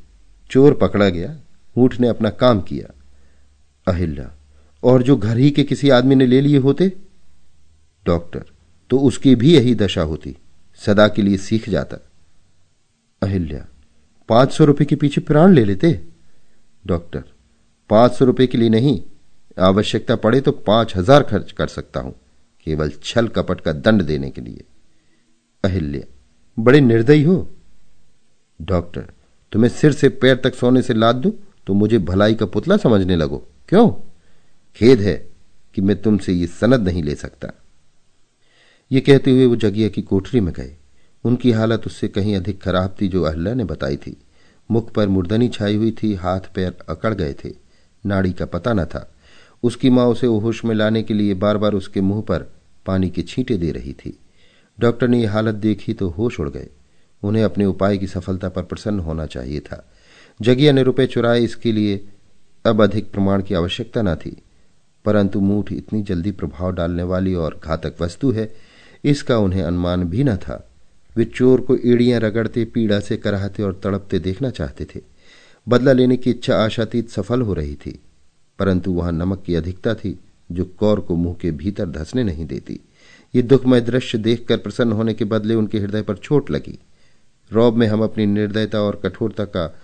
चोर 0.52 0.74
पकड़ा 0.74 1.10
गया, 1.10 1.40
ऊँट 1.78 2.00
ने 2.00 2.08
अपना 2.08 2.30
काम 2.30 2.62
किया। 2.62 2.94
अहिल्या, 3.88 4.32
और 4.84 5.04
जो 5.04 5.18
घर 5.18 5.38
ही 5.38 5.52
के 5.52 5.64
किसी 5.64 5.90
आदमी 5.90 6.16
ने 6.16 6.26
ले 6.26 6.42
लिए 6.42 6.58
होते? 6.58 6.94
डॉक्टर 8.06 8.46
तो 8.90 9.00
उसकी 9.00 9.36
भी 9.36 9.54
यही 9.54 9.76
दशा 9.76 10.02
होती, 10.02 10.38
सदा 10.76 11.08
के 11.08 11.22
लिए 11.22 11.38
सीख 11.38 11.70
जाता। 11.70 11.98
अहिल्या, 13.22 13.68
पाँच 14.30 14.52
सौ 14.52 14.66
रुपए 14.66 14.86
के 14.86 14.96
पीछे 14.96 15.22
प्राण 15.22 15.54
ले 15.54 15.66
लेते? 15.66 16.02
डॉक्टर, 16.88 17.24
पाँच 17.90 18.14
सौ 18.14 18.26
रुपए 18.26 18.48
के 18.48 18.58
लिए 18.58 18.70
नहीं 18.70 19.04
आवश्यकता 19.58 20.16
पड़े 20.18 20.40
तो 20.42 20.52
पाँच 20.52 20.96
हज़ार 20.96 21.24
खर्च 21.24 21.52
कर 21.52 21.68
सकता 21.68 22.00
हूँ, 22.00 22.14
केवल 22.68 22.92
छल 23.04 23.28
कपट 23.28 23.62
का 23.62 23.74
दंड 23.74 24.02
देने 24.04 24.30
के 24.30 24.42
लिए। 24.42 24.64
अहिल्या, 25.64 26.02
बड़े 26.58 26.82
निर्दयी 26.82 27.24
हो। 27.24 27.38
डॉक्टर, 28.60 29.06
तुम्हें 29.52 29.70
सिर 29.72 29.92
से 29.94 30.10
पैर 30.12 30.36
तक 30.36 30.56
सोने 30.56 30.82
से 30.82 30.94
लाद 30.94 31.16
दू 31.16 31.34
तो 31.68 31.74
मुझे 31.74 31.98
भलाई 32.00 32.36
का 32.36 32.46
पुतला 32.46 32.78
समझने 32.78 33.16
लगो। 33.16 33.38
क्यों? 33.70 33.90
खेद 34.78 35.00
है 35.02 35.16
कि 35.76 35.82
मैं 35.82 36.02
तुमसे 36.02 36.34
ये 36.34 36.48
सनद 36.48 36.82
नहीं 36.82 37.04
ले 37.04 37.16
सकता। 37.16 37.52
ये 38.92 39.02
कहते 39.02 39.32
हुए 39.32 39.46
वो 39.46 39.56
जगिया 39.56 39.90
की 39.90 40.02
कोठरी 40.02 40.40
में 40.40 40.54
गए। 40.54 40.76
उनकी 41.24 41.52
हालत 41.52 41.86
उससे 41.86 42.08
कहीं 42.08 42.36
अधिक 42.36 42.62
खराब 42.62 42.96
थी 43.02 43.08
जो 43.08 43.24
अहल्ला 43.24 43.54
ने 43.54 43.64
बताई 43.64 43.98
थी। 43.98 44.16
मुख 44.70 44.92
पर 44.94 45.08
मुर्दनी 45.08 45.48
छाई 45.50 45.76
हुई 45.76 45.92
थी, 45.94 46.14
हाथ 46.14 46.54
पैर 46.56 46.78
अकड़ 46.90 47.14
गए 47.14 47.34
थे। 47.44 47.54
नाड़ी 48.04 48.34
का 48.34 48.46
पता 48.46 48.74
न 48.74 48.86
था। 48.86 49.10
उसकी 49.64 49.90
माँ 49.90 50.06
उसे 50.06 50.28
होश 50.28 50.66
में 50.66 50.76
लाने 50.76 51.04
के 51.04 51.14
लिए 51.14 51.34
बार 51.34 51.58
बार 51.58 51.74
उसके 51.74 52.02
मुँह 52.02 52.22
पर 52.22 52.52
पानी 52.86 53.10
की 53.10 53.22
छींटे 53.22 53.58
दे 53.58 53.72
रही 53.72 53.94
थी। 53.94 54.20
डॉक्टर 54.80 55.08
ने 55.08 55.22
यह 55.22 55.34
हालत 55.34 55.56
देखी 55.56 55.94
तो 55.94 56.10
होश 56.10 56.40
उड़ 56.40 56.50
गए। 56.50 56.68
उन्हें 57.24 57.44
अपने 57.44 57.66
उपाय 57.66 57.98
की 57.98 58.08
सफलता 58.08 58.50
पर 58.50 58.64
प्रसन्न 58.64 59.00
होना 59.00 59.26
चाहिए 59.26 59.60
था। 59.60 59.92
जगिया 60.42 60.72
ने 60.72 60.84
रुपए 60.84 61.08
चुराए 61.08 61.42
इसके 61.42 61.72
लिए 61.72 62.08
अब 62.66 62.82
अधिक 62.82 63.12
प्रमाण 63.12 63.42
की 63.42 63.54
आवश्यकता 63.54 64.02
न 64.02 64.16
थी। 64.16 64.42
परंतु 65.06 65.40
मूठ 65.40 65.72
इतनी 65.72 66.02
जल्दी 66.02 66.32
प्रभाव 66.32 66.74
डालने 66.74 67.04
वाली 67.04 67.34
और 67.34 67.62
घातक 67.64 67.96
वस्तु 68.02 68.32
है, 68.32 68.54
इसका 69.04 69.38
उन्हें 69.38 69.64
अनुमान 69.64 70.04
भी 70.04 70.24
न 70.24 70.38
था। 70.38 70.70
वे 71.18 71.26
चोर 71.26 71.62
को 71.62 71.76
एड़ियाँ 71.76 72.20
रगड़ते, 72.20 72.66
पीड़ा 72.66 73.00
से 73.00 73.18
कराहते 73.18 73.64
और 73.64 73.82
तड़पते 73.84 74.20
देखना 74.20 74.50
चाहते 74.50 74.86
थे। 74.86 75.02
बदला 75.70 75.92
लेने 75.92 76.18
की 76.18 76.30
इच्छा 76.30 76.56
आशातीत 76.56 77.10
सफल 77.10 77.42
हो 77.42 77.54
रही 77.54 77.76
थी। 77.76 78.00
परंतु 78.60 78.92
वहाँ 78.92 79.12
नमक 79.12 79.44
की 79.46 79.56
अधिकता 79.56 79.96
थी, 79.96 80.20
जो 80.52 80.66
कौर 80.66 81.00
को 81.00 81.16
मुँह 81.16 81.36
के 81.42 81.52
भीतर 81.52 81.90
धसने 81.90 82.24
नहीं 82.24 82.46
देती। 82.46 82.80
ये 83.36 83.42
दुखमय 83.42 83.82
दृश्य 83.82 84.18
देखकर 84.18 84.58
प्रसन्न 84.58 84.92
होने 84.92 85.14
के 85.14 85.26
बदले 85.26 85.56
उनके 85.56 85.80
हृदय 85.80 86.02
पर 86.02 86.18
चोट 86.18 86.52
लगी। 86.52 86.80
रौब 87.52 87.74
में 87.74 87.88
हम 87.88 88.04
अपनी 88.04 88.26
निर्दयता 88.26 88.82
और 88.82 89.02
कठोरता 89.04 89.46
का 89.46 89.76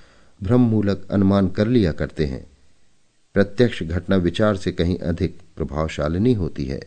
भ्रममूलक 0.43 1.07
अनुमान 1.11 1.47
कर 1.47 1.67
लिया 1.67 1.91
करते 1.91 2.25
हैं। 2.25 2.47
प्रत्यक्ष 3.33 3.83
घटना 3.83 4.15
विचार 4.15 4.57
से 4.57 4.71
कहीं 4.71 4.97
अधिक 4.97 5.39
प्रभावशालिनी 5.57 6.33
होती 6.33 6.65
है। 6.65 6.81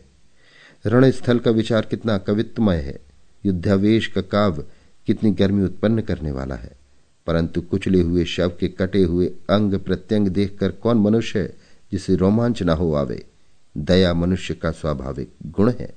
रणस्थल 0.85 1.39
का 1.39 1.51
विचार 1.51 1.81
कितना 1.81 2.17
कवित्वमय 2.17 2.77
है। 2.77 2.99
युद्धावेश 3.45 4.07
का 4.07 4.21
काव्य 4.21 4.63
कितनी 5.07 5.31
गर्मी 5.31 5.63
उत्पन्न 5.63 6.01
करने 6.01 6.31
वाला 6.31 6.55
है। 6.55 6.71
परंतु 7.27 7.61
कुचले 7.61 8.01
हुए 8.01 8.25
शव 8.25 8.51
के 8.59 8.67
कटे 8.67 9.03
हुए 9.03 9.25
अंग 9.27 9.73
प्रत्यंग 9.73 10.27
देखकर 10.27 10.71
कौन 10.71 10.97
मनुष्य 10.97 11.53
जिसे 11.95 12.15
रोमांच 12.15 12.63
न 12.63 12.69
हो 12.69 12.93
आवे। 12.93 13.25
दया 13.77 14.13
मनुष्य 14.13 14.53
का 14.53 14.71
स्वाभाविक 14.71 15.29
गुण 15.45 15.71
है। 15.79 15.95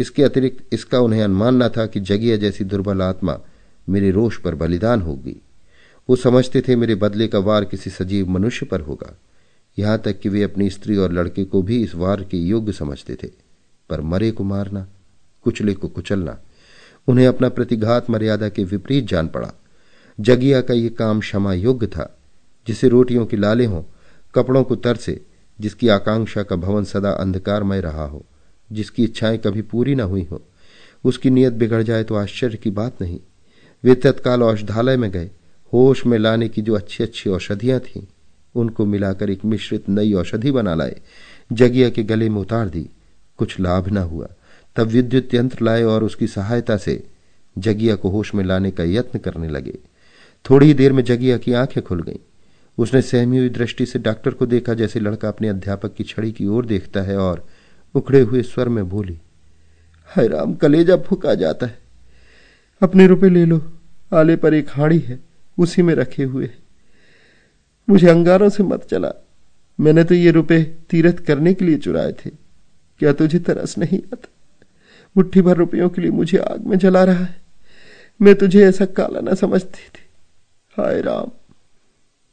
इसके 0.00 0.22
अतिरिक्त 0.22 0.64
इसका 0.72 1.00
उन्हें 1.00 1.22
अनुमान 1.22 1.62
न 1.62 1.68
था 1.68 1.86
कि 1.86 2.00
जगिया 2.00 2.36
जैसी 2.36 2.64
दुर्बल 2.64 3.02
आत्मा 3.02 3.40
मेरे 3.88 4.10
रोष 4.10 4.38
पर 4.38 4.54
बलिदान 4.54 5.00
होगी। 5.00 5.42
वो 6.10 6.16
समझते 6.16 6.60
थे 6.60 6.76
मेरे 6.76 6.94
बदले 6.94 7.28
का 7.28 7.38
वार 7.38 7.64
किसी 7.64 7.90
सजीव 7.90 8.28
मनुष्य 8.28 8.66
पर 8.66 8.80
होगा। 8.80 9.18
यहाँ 9.78 9.98
तक 9.98 10.20
कि 10.20 10.28
वे 10.28 10.42
अपनी 10.42 10.70
स्त्री 10.70 10.96
और 10.96 11.12
लड़के 11.12 11.44
को 11.44 11.62
भी 11.62 11.82
इस 11.82 11.94
वार 11.94 12.24
के 12.24 12.36
योग्य 12.36 12.72
समझते 12.72 13.14
थे। 13.14 13.30
पर 13.90 14.00
मरे 14.00 14.30
को 14.30 14.44
मारना, 14.44 14.86
कुचले 15.44 15.74
को 15.74 15.88
कुचलना, 15.88 16.38
उन्हें 17.06 17.26
अपना 17.26 17.48
प्रतिघात 17.48 18.10
मर्यादा 18.10 18.48
के 18.48 18.64
विपरीत 18.64 19.04
जान 19.04 19.28
पड़ा। 19.28 19.52
जगिया 20.20 20.60
का 20.60 20.74
ये 20.74 20.88
काम 20.88 21.20
क्षमा 21.20 21.54
योग्य 21.54 21.86
था, 21.86 22.18
जिसे 22.66 22.88
रोटियों 22.88 23.26
की 23.26 23.36
लाले 23.36 23.64
हों 23.64 23.82
कपड़ों 24.36 24.64
को 24.64 24.76
तरसे, 24.76 25.20
जिसकी 25.60 25.88
आकांक्षा 25.88 26.42
का 26.42 26.56
भवन 26.56 26.84
सदा 26.84 27.10
अंधकारमय 27.10 27.80
रहा 27.80 28.06
हो, 28.06 28.24
जिसकी 28.72 29.04
इच्छाएँ 29.04 29.38
कभी 29.38 29.62
पूरी 29.62 29.94
न 29.94 30.00
हुई 30.00 30.28
हो। 30.30 30.42
उसकी 31.04 31.30
नीयत 31.30 31.52
बिगड़ 31.52 31.82
जाए 31.82 32.04
तो 32.04 32.14
आश्चर्य 32.14 32.56
की 32.56 32.70
बात 32.70 33.02
नहीं। 33.02 33.20
वे 33.84 33.94
तत्काल 33.94 34.42
औषधालय 34.42 34.96
में 34.96 35.10
गए, 35.10 35.30
होश 35.72 36.06
में 36.06 36.18
लाने 36.18 36.48
की 36.48 36.62
जो 36.62 36.74
अच्छी 36.74 37.04
अच्छी 37.04 37.30
औषधियाँ 37.30 37.80
थीं, 37.80 38.02
उनको 38.54 38.84
मिलाकर 38.84 39.30
एक 39.30 39.44
मिश्रित 39.44 39.88
नई 39.88 40.12
औषधि 40.12 40.50
बना 40.50 40.74
लाए। 40.74 41.00
जगिया 41.52 41.90
के 41.90 42.02
गले 42.02 42.28
में 42.28 42.40
उतार 42.40 42.68
दी। 42.68 42.90
कुछ 43.36 43.60
लाभ 43.60 43.88
न 43.88 43.96
हुआ। 43.96 44.28
तब 44.76 44.86
विद्युत 44.86 45.34
यंत्र 45.34 45.58
लाए 45.62 45.82
और 45.82 46.04
उसकी 46.04 46.26
सहायता 46.26 46.76
से 46.76 47.06
जगिया 47.58 47.94
को 47.94 48.08
होश 48.08 48.34
में 48.34 48.44
लाने 48.44 48.70
का 48.70 48.84
यत्न 48.84 49.18
करने 49.18 49.48
लगे। 49.48 49.78
थोड़ी 50.50 50.74
देर 50.74 50.92
में 50.92 51.04
जगिया 51.04 51.38
की 51.38 51.52
आँखें 51.52 51.84
खुल 51.84 52.02
गईं। 52.02 52.35
उसने 52.78 53.02
सहमी 53.02 53.38
हुई 53.38 53.48
दृष्टि 53.48 53.86
से 53.86 53.98
डॉक्टर 53.98 54.30
को 54.30 54.46
देखा, 54.46 54.74
जैसे 54.74 55.00
लड़का 55.00 55.28
अपने 55.28 55.48
अध्यापक 55.48 55.94
की 55.94 56.04
छड़ी 56.04 56.32
की 56.32 56.46
ओर 56.46 56.66
देखता 56.66 57.02
है 57.02 57.16
और 57.18 57.46
उखड़े 57.94 58.20
हुए 58.20 58.42
स्वर 58.42 58.68
में 58.68 58.88
बोली, 58.88 59.18
हाय 60.08 60.28
राम, 60.28 60.54
कलेजा 60.54 60.96
फूका 60.96 61.34
जाता 61.34 61.66
है। 61.66 61.78
अपने 62.82 63.06
रुपए 63.06 63.28
ले 63.28 63.44
लो, 63.44 63.60
आले 64.12 64.36
पर 64.36 64.54
एक 64.54 64.70
हाड़ी 64.70 64.98
है, 64.98 65.18
उसी 65.58 65.82
में 65.82 65.94
रखे 65.94 66.22
हुए 66.22 66.50
मुझे 67.88 68.08
अंगारों 68.08 68.48
से 68.48 68.62
मत 68.62 68.84
चला। 68.84 69.12
मैंने 69.78 70.04
तो 70.04 70.14
ये 70.14 70.30
रुपए 70.30 70.62
तीरथ 70.90 71.18
करने 71.18 71.54
के 71.54 71.64
लिए 71.64 71.76
चुराए 71.76 72.12
थे। 72.12 72.30
क्या 73.00 73.12
तुझे 73.12 73.38
तरस 73.38 73.76
नहीं 73.78 73.98
आता? 73.98 74.28
मुट्ठी 75.16 75.42
भर 75.42 75.56
रुपयों 75.56 75.88
के 75.88 76.02
लिए 76.02 76.10
मुझे 76.10 76.38
आग 76.38 76.66
में 76.66 76.76
जला 76.78 77.04
रहा 77.04 77.24
है। 77.24 77.40
मैं 78.20 78.34
तुझे 78.34 78.64
ऐसा 78.66 78.84
काला 78.86 79.20
ना 79.20 79.34
समझती 79.34 79.88
थी। 79.88 80.04
हाय 80.78 81.00
राम 81.00 81.30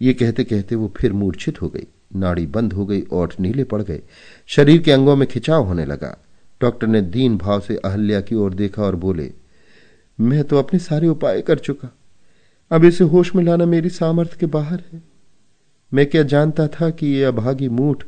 ये 0.04 0.14
कहते 0.14 0.44
कहते 0.44 0.76
वो 0.76 0.92
फिर 0.98 1.14
मूर्छित 1.14 1.62
हो 1.62 1.70
गई, 1.70 1.88
नाड़ी 2.16 2.46
बंद 2.48 2.74
हो 2.74 2.86
गई 2.86 3.04
ओठ 3.12 3.40
नीले 3.40 3.64
पड़ 3.64 3.82
गए। 3.82 4.02
शरीर 4.48 4.82
के 4.82 4.92
अंगों 4.92 5.16
में 5.16 5.28
खिंचाव 5.28 5.66
होने 5.66 5.86
लगा। 5.86 6.18
डॉक्टर 6.62 6.88
ने 6.88 7.02
दीन 7.02 7.38
भाव 7.38 7.60
से 7.60 7.76
अहल्या 7.76 8.22
की 8.22 8.36
ओर 8.36 8.54
देखा 8.54 8.84
और 8.84 8.96
बोले, 8.96 9.32
मैं 10.20 10.44
तो 10.44 10.58
अपने 10.58 10.80
सारे 10.80 11.08
उपाय 11.08 11.42
कर 11.42 11.60
चुका। 11.60 11.90
अब 12.72 12.86
इसे 12.86 13.04
होश 13.04 13.34
में 13.36 13.44
लाना 13.44 13.66
मेरी 13.66 13.90
सामर्थ्य 13.90 14.38
के 14.40 14.46
बाहर 14.46 14.84
है। 14.94 15.02
मैं 15.92 16.06
क्या 16.06 16.24
जानता 16.24 16.68
था 16.70 16.90
कि 16.90 17.08
यह 17.08 17.28
अभागी 17.28 17.70
मूठ 17.70 18.04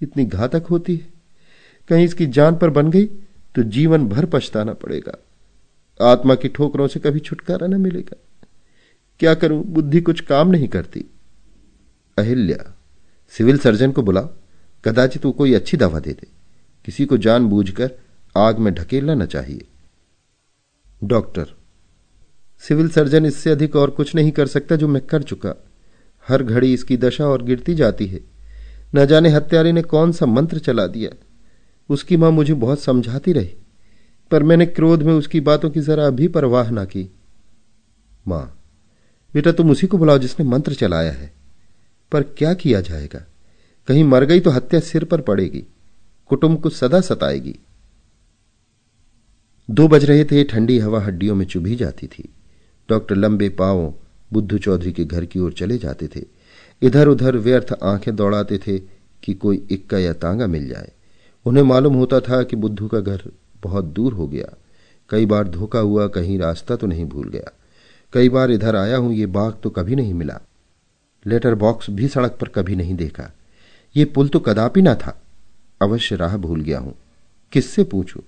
इतनी 0.00 0.24
घातक 0.24 0.66
होती 0.70 0.96
है? 0.96 1.06
कहीं 1.90 2.04
इसकी 2.04 2.26
जान 2.26 2.56
पर 2.56 2.70
बन 2.70 2.90
गई 2.90 3.04
तो 3.54 3.62
जीवन 3.62 4.06
भर 4.08 4.24
पछताना 4.24 4.72
पड़ेगा। 4.72 5.16
आत्मा 6.00 6.34
की 6.34 6.48
ठोकरों 6.48 6.86
से 6.88 7.00
कभी 7.00 7.18
छुटकारा 7.18 7.66
न 7.66 7.80
मिलेगा। 7.80 8.16
क्या 9.20 9.34
करूँ? 9.34 9.62
बुद्धि 9.64 10.00
कुछ 10.00 10.20
काम 10.20 10.50
नहीं 10.50 10.68
करती। 10.68 11.04
अहिल्या, 12.16 12.72
सिविल 13.32 13.58
सर्जन 13.58 13.92
को 13.92 14.02
बुलाओ 14.02 14.28
कदाचित 14.84 15.24
वो 15.26 15.32
कोई 15.32 15.54
अच्छी 15.54 15.76
दवा 15.76 15.98
दे 16.00 16.12
दे। 16.12 16.26
किसी 16.84 17.04
को 17.06 17.16
जानबूझकर 17.16 17.90
आग 18.36 18.58
में 18.58 18.72
ढकेलना 18.74 19.14
न 19.14 19.26
चाहिए। 19.26 19.66
डॉक्टर, 21.02 21.46
सिविल 22.62 22.88
सर्जन 22.88 23.26
इससे 23.26 23.50
अधिक 23.50 23.76
और 23.76 23.90
कुछ 23.90 24.14
नहीं 24.14 24.30
कर 24.30 24.46
सकता 24.46 24.76
जो 24.76 24.88
मैं 24.88 25.02
कर 25.02 25.22
चुका। 25.22 25.54
हर 26.28 26.42
घड़ी 26.42 26.72
इसकी 26.74 26.96
दशा 26.96 27.26
और 27.26 27.42
गिरती 27.42 27.74
जाती 27.74 28.06
है। 28.06 28.20
न 28.94 29.06
जाने 29.06 29.28
हत्यारे 29.28 29.72
ने 29.72 29.82
कौन 29.82 30.12
सा 30.12 30.26
मंत्र 30.26 30.58
चला 30.58 30.86
दिया। 30.86 31.10
उसकी 31.90 32.16
माँ 32.16 32.30
मुझे 32.30 32.54
बहुत 32.54 32.80
समझाती 32.80 33.32
रही, 33.32 33.54
पर 34.30 34.42
मैंने 34.42 34.66
क्रोध 34.66 35.02
में 35.02 35.12
उसकी 35.14 35.40
बातों 35.40 35.70
की 35.70 35.80
जरा 35.80 36.10
भी 36.10 36.28
परवाह 36.28 36.70
ना 36.70 36.84
की। 36.84 37.10
माँ, 38.28 38.58
बेटा 39.34 39.52
तुम 39.52 39.70
उसी 39.70 39.86
को 39.86 39.98
बुलाओ 39.98 40.18
जिसने 40.18 40.46
मंत्र 40.46 40.74
चलाया 40.74 41.12
है। 41.12 41.39
पर 42.12 42.22
क्या 42.22 42.54
किया 42.54 42.80
जाएगा? 42.80 43.26
कहीं 43.88 44.04
मर 44.04 44.24
गई 44.24 44.40
तो 44.40 44.50
हत्या 44.50 44.80
सिर 44.80 45.04
पर 45.04 45.20
पड़ेगी। 45.20 45.64
कुटुंब 46.28 46.62
को 46.62 46.70
सदा 46.70 47.00
सताएगी। 47.00 47.58
दो 49.70 49.88
बज 49.88 50.04
रहे 50.04 50.24
थे, 50.24 50.44
ठंडी 50.44 50.78
हवा 50.78 51.00
हड्डियों 51.00 51.34
में 51.34 51.46
चुभी 51.46 51.76
जाती 51.76 52.06
थी। 52.06 52.28
डॉक्टर 52.88 53.16
लंबे 53.16 53.48
पांवों 53.48 53.92
बुद्धू 54.32 54.58
चौधरी 54.58 54.92
के 54.92 55.04
घर 55.04 55.24
की 55.24 55.38
ओर 55.38 55.52
चले 55.52 55.78
जाते 55.78 56.08
थे। 56.16 56.24
इधर 56.82 57.08
उधर 57.08 57.36
व्यर्थ 57.36 57.76
आँखें 57.82 58.16
दौड़ाते 58.16 58.58
थे 58.58 58.78
कि 59.22 59.34
कोई 59.34 59.66
इक्का 59.70 59.98
या 59.98 60.12
तांगा 60.12 60.46
मिल 60.46 60.68
जाए। 60.68 60.92
उन्हें 61.44 61.64
मालूम 61.64 61.94
होता 61.94 62.20
था 62.20 62.42
कि 62.42 62.56
बुद्धू 62.56 62.88
का 62.88 63.00
घर 63.00 63.22
बहुत 63.62 63.84
दूर 63.84 64.12
हो 64.12 64.28
गया। 64.28 64.56
कई 65.08 65.26
बार 65.26 65.48
धोखा 65.48 65.78
हुआ 65.78 66.06
कहीं 66.06 66.38
रास्ता 66.38 66.76
तो 66.76 66.86
नहीं 66.86 67.04
भूल 67.04 67.28
गया। 67.28 67.52
कई 68.12 68.28
बार 68.28 68.50
इधर 68.50 68.76
आया 68.76 68.96
हूँ, 68.96 69.14
ये 69.14 69.26
बाग 69.26 69.54
तो 69.62 69.70
कभी 69.70 69.94
नहीं 69.94 70.14
मिला। 70.14 70.40
लेटर 71.26 71.54
बॉक्स 71.54 71.90
भी 71.90 72.08
सड़क 72.08 72.38
पर 72.40 72.48
कभी 72.48 72.76
नहीं 72.76 72.94
देखा। 72.94 73.32
ये 73.96 74.04
पुल 74.04 74.28
तो 74.28 74.40
कदापि 74.40 74.82
ना 74.82 74.94
था। 74.94 75.22
अवश्य 75.82 76.16
राह 76.16 76.36
भूल 76.36 76.60
गया 76.60 76.78
हूँ। 76.78 76.94
किससे 77.52 77.84
पूछूँ? 77.84 78.22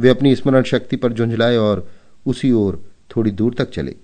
वे 0.00 0.08
अपनी 0.08 0.36
स्मरण 0.36 0.62
शक्ति 0.62 0.96
पर 0.96 1.12
झुंझलाए 1.12 1.56
और 1.56 1.90
उसी 2.26 2.52
ओर 2.52 2.84
थोड़ी 3.16 3.30
दूर 3.30 3.54
तक 3.54 3.70
चले। 3.70 3.96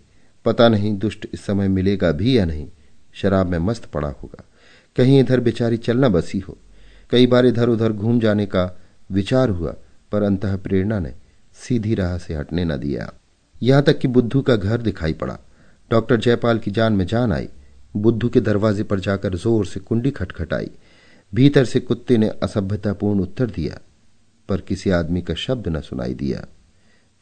पता 0.44 0.68
नहीं 0.68 0.98
दुष्ट 0.98 1.26
इस 1.34 1.40
समय 1.40 1.68
मिलेगा 1.68 2.12
भी 2.12 2.38
या 2.38 2.44
नहीं। 2.44 2.68
शराब 3.14 3.46
में 3.46 3.58
मस्त 3.58 3.84
पड़ा 3.84 4.08
होगा। 4.08 4.44
कहीं 4.96 5.20
इधर 5.20 5.40
बेचारी 5.40 5.76
चलना 5.76 6.08
बसी 6.08 6.38
हो। 6.38 6.58
कई 7.10 7.26
बार 7.26 7.46
इधर 7.46 7.68
उधर 7.68 7.92
घूम 7.92 8.20
जाने 8.20 8.46
का 8.46 8.80
विचार 9.12 9.48
हुआ, 9.48 9.74
पर 10.12 10.22
अंत 10.22 10.46
प्रेरणा 10.46 10.98
ने 10.98 11.12
सीधी 11.54 11.94
राह 11.94 12.18
से 12.18 12.34
हटने 12.34 12.64
न 12.64 12.76
दिया। 12.76 13.12
यहाँ 13.62 13.82
तक 13.82 13.98
कि 13.98 14.08
बुद्धू 14.08 14.42
का 14.42 14.56
घर 14.56 14.78
दिखाई 14.78 15.12
पड़ा। 15.12 15.38
डॉक्टर 15.90 16.16
जयपाल 16.16 16.58
की 16.58 16.70
जान 16.70 16.92
में 16.92 17.06
जान 17.06 17.32
आई। 17.32 17.48
बुद्धू 17.94 18.28
के 18.28 18.40
दरवाजे 18.40 18.82
पर 18.82 19.00
जाकर 19.00 19.34
ज़ोर 19.34 19.66
से 19.66 19.80
कुंडी 19.80 20.10
खटखटाई। 20.10 20.70
भीतर 21.32 21.64
से 21.64 21.80
कुत्ते 21.80 22.18
ने 22.18 22.28
असभ्यतापूर्ण 22.42 23.20
उत्तर 23.20 23.46
दिया, 23.46 23.80
पर 24.48 24.60
किसी 24.60 24.90
आदमी 24.90 25.22
का 25.22 25.34
शब्द 25.34 25.68
न 25.68 25.80
सुनाई 25.80 26.14
दिया। 26.14 26.46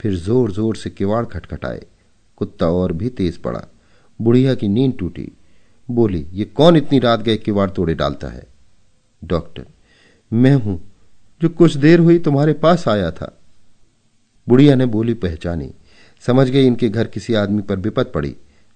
फिर 0.00 0.14
ज़ोर 0.14 0.52
ज़ोर 0.52 0.76
से 0.76 0.90
किवाड़ 0.90 1.24
खटखटाए। 1.24 1.84
कुत्ता 2.36 2.66
और 2.66 2.92
भी 2.92 3.08
तेज 3.08 3.36
पड़ा। 3.36 3.66
बुढ़िया 4.20 4.54
की 4.54 4.68
नींद 4.68 4.96
टूटी। 4.98 5.30
बोली, 5.88 6.26
ये 6.32 6.44
कौन 6.44 6.76
इतनी 6.76 6.98
रात 6.98 7.20
गए 7.20 7.36
किवाड़ 7.36 7.68
तोड़े 7.70 7.94
डालता 7.94 8.28
है? 8.28 8.46
डॉक्टर, 9.22 9.66
मैं 10.32 10.54
हूँ, 10.54 10.80
जो 11.40 11.48
कुछ 11.48 11.76
देर 11.76 12.00
हुई 12.00 12.18
तुम्हारे 12.18 12.52
पास 12.52 12.88
आया 12.88 13.10
था। 13.10 13.32
बुढ़िया 14.46 14.74
ने 14.74 14.86
बोली, 14.86 15.14
पहचानी। 15.14 15.70
समझ 16.20 16.48
गई 16.50 16.66
इनके 16.66 16.88
घर 16.88 17.06
किसी 17.06 17.34
आदमी 17.34 17.62
पर 17.62 17.76
विपत 17.76 18.10
पड़ी। 18.14 18.34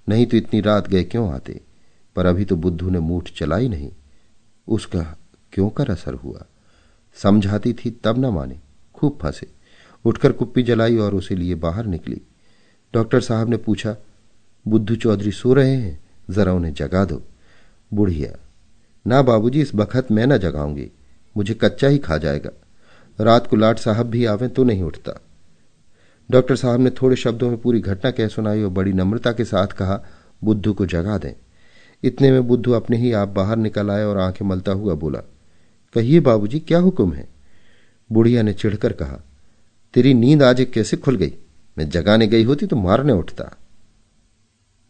नहीं 0.09 0.27
तो 0.27 0.37
इतनी 0.37 0.61
रात 0.61 0.89
गए 0.89 1.03
क्यों 1.05 1.33
आते? 1.35 1.61
पर 2.17 2.27
अभी 2.27 2.45
तो 2.45 2.57
बुद्धू 2.57 2.91
ने 2.91 2.99
मूठ 2.99 3.31
चलाई 3.37 3.69
नहीं। 3.69 3.91
उसका 4.69 5.17
क्यों 5.53 5.71
कर 5.71 5.91
असर 5.91 6.15
हुआ? 6.15 6.45
समझाती 7.15 7.73
थी 7.73 8.01
तब 8.05 8.19
न 8.19 8.27
माने, 8.27 8.59
खूब 8.95 9.19
फंसे। 9.23 9.47
उठकर 10.05 10.33
कुप्पी 10.33 10.63
जलाई 10.63 10.97
और 10.97 11.15
उसे 11.15 11.35
लिए 11.35 11.55
बाहर 11.55 11.87
निकली। 11.87 12.21
डॉक्टर 12.95 13.21
साहब 13.21 13.49
ने 13.49 13.57
पूछा, 13.57 13.97
बुद्धू 14.69 14.97
चौधरी 14.97 15.33
सो 15.33 15.55
रहे 15.55 15.77
हैं? 15.77 16.01
जरा 16.31 16.53
उन्हें 16.53 16.75
जगा 16.75 17.05
दो। 17.05 17.23
बुढ़िया, 17.95 18.39
ना 19.07 19.23
बाबूजी, 19.23 19.61
इस 19.61 19.75
बखत 19.75 20.11
मैं 20.11 20.27
ना 20.27 20.37
जगाऊँगी। 20.37 20.91
मुझे 21.37 21.55
कच्चा 21.55 21.89
ही 21.89 21.99
खा 21.99 22.19
जाएगा। 22.19 22.51
रात 23.21 23.47
को 23.47 23.57
लाट 23.57 23.79
साहब 23.79 24.07
भी 24.07 24.25
आवे 24.25 24.49
तो 24.49 24.65
नहीं 24.65 24.83
उठता। 24.83 25.21
डॉक्टर 26.31 26.57
साहब 26.57 26.81
ने 26.81 26.91
थोड़े 26.91 27.17
शब्दों 27.17 27.51
में 27.51 27.61
पूरी 27.61 27.81
घटना 27.81 28.11
कह 28.11 28.29
सुनाई 28.29 28.63
और 28.63 28.71
बड़ी 28.71 28.93
नम्रता 28.93 29.33
के 29.33 29.45
साथ 29.45 29.67
कहा, 29.67 30.05
बुद्धू 30.45 30.73
को 30.73 30.87
जगा 30.87 31.19
दें। 31.19 31.33
इतने 32.03 32.31
में 32.31 32.47
बुद्धू 32.47 32.73
अपने 32.73 32.97
ही 32.97 33.13
आप 33.13 33.29
बाहर 33.29 33.57
निकल 33.57 33.91
आए 33.91 34.05
और 34.05 34.19
आँखें 34.19 34.47
मलता 34.47 34.73
हुआ 34.73 34.95
बोला, 34.95 35.19
कहिए 35.95 36.21
बाबूजी, 36.21 36.61
क्या 36.61 36.79
हुक्म 36.79 37.13
है? 37.13 37.29
बुढ़िया 38.13 38.43
ने 38.43 38.53
चिढ़कर 38.53 38.93
कहा, 38.93 39.21
तेरी 39.95 40.15
नींद 40.15 40.43
आज 40.43 40.67
कैसे 40.75 40.97
खुल 40.97 41.17
गई? 41.17 41.35
मैं 41.79 41.89
जगाने 41.91 42.27
गई 42.27 42.45
होती 42.45 42.67
तो 42.67 42.77
मारने 42.77 43.13
उठता। 43.13 43.57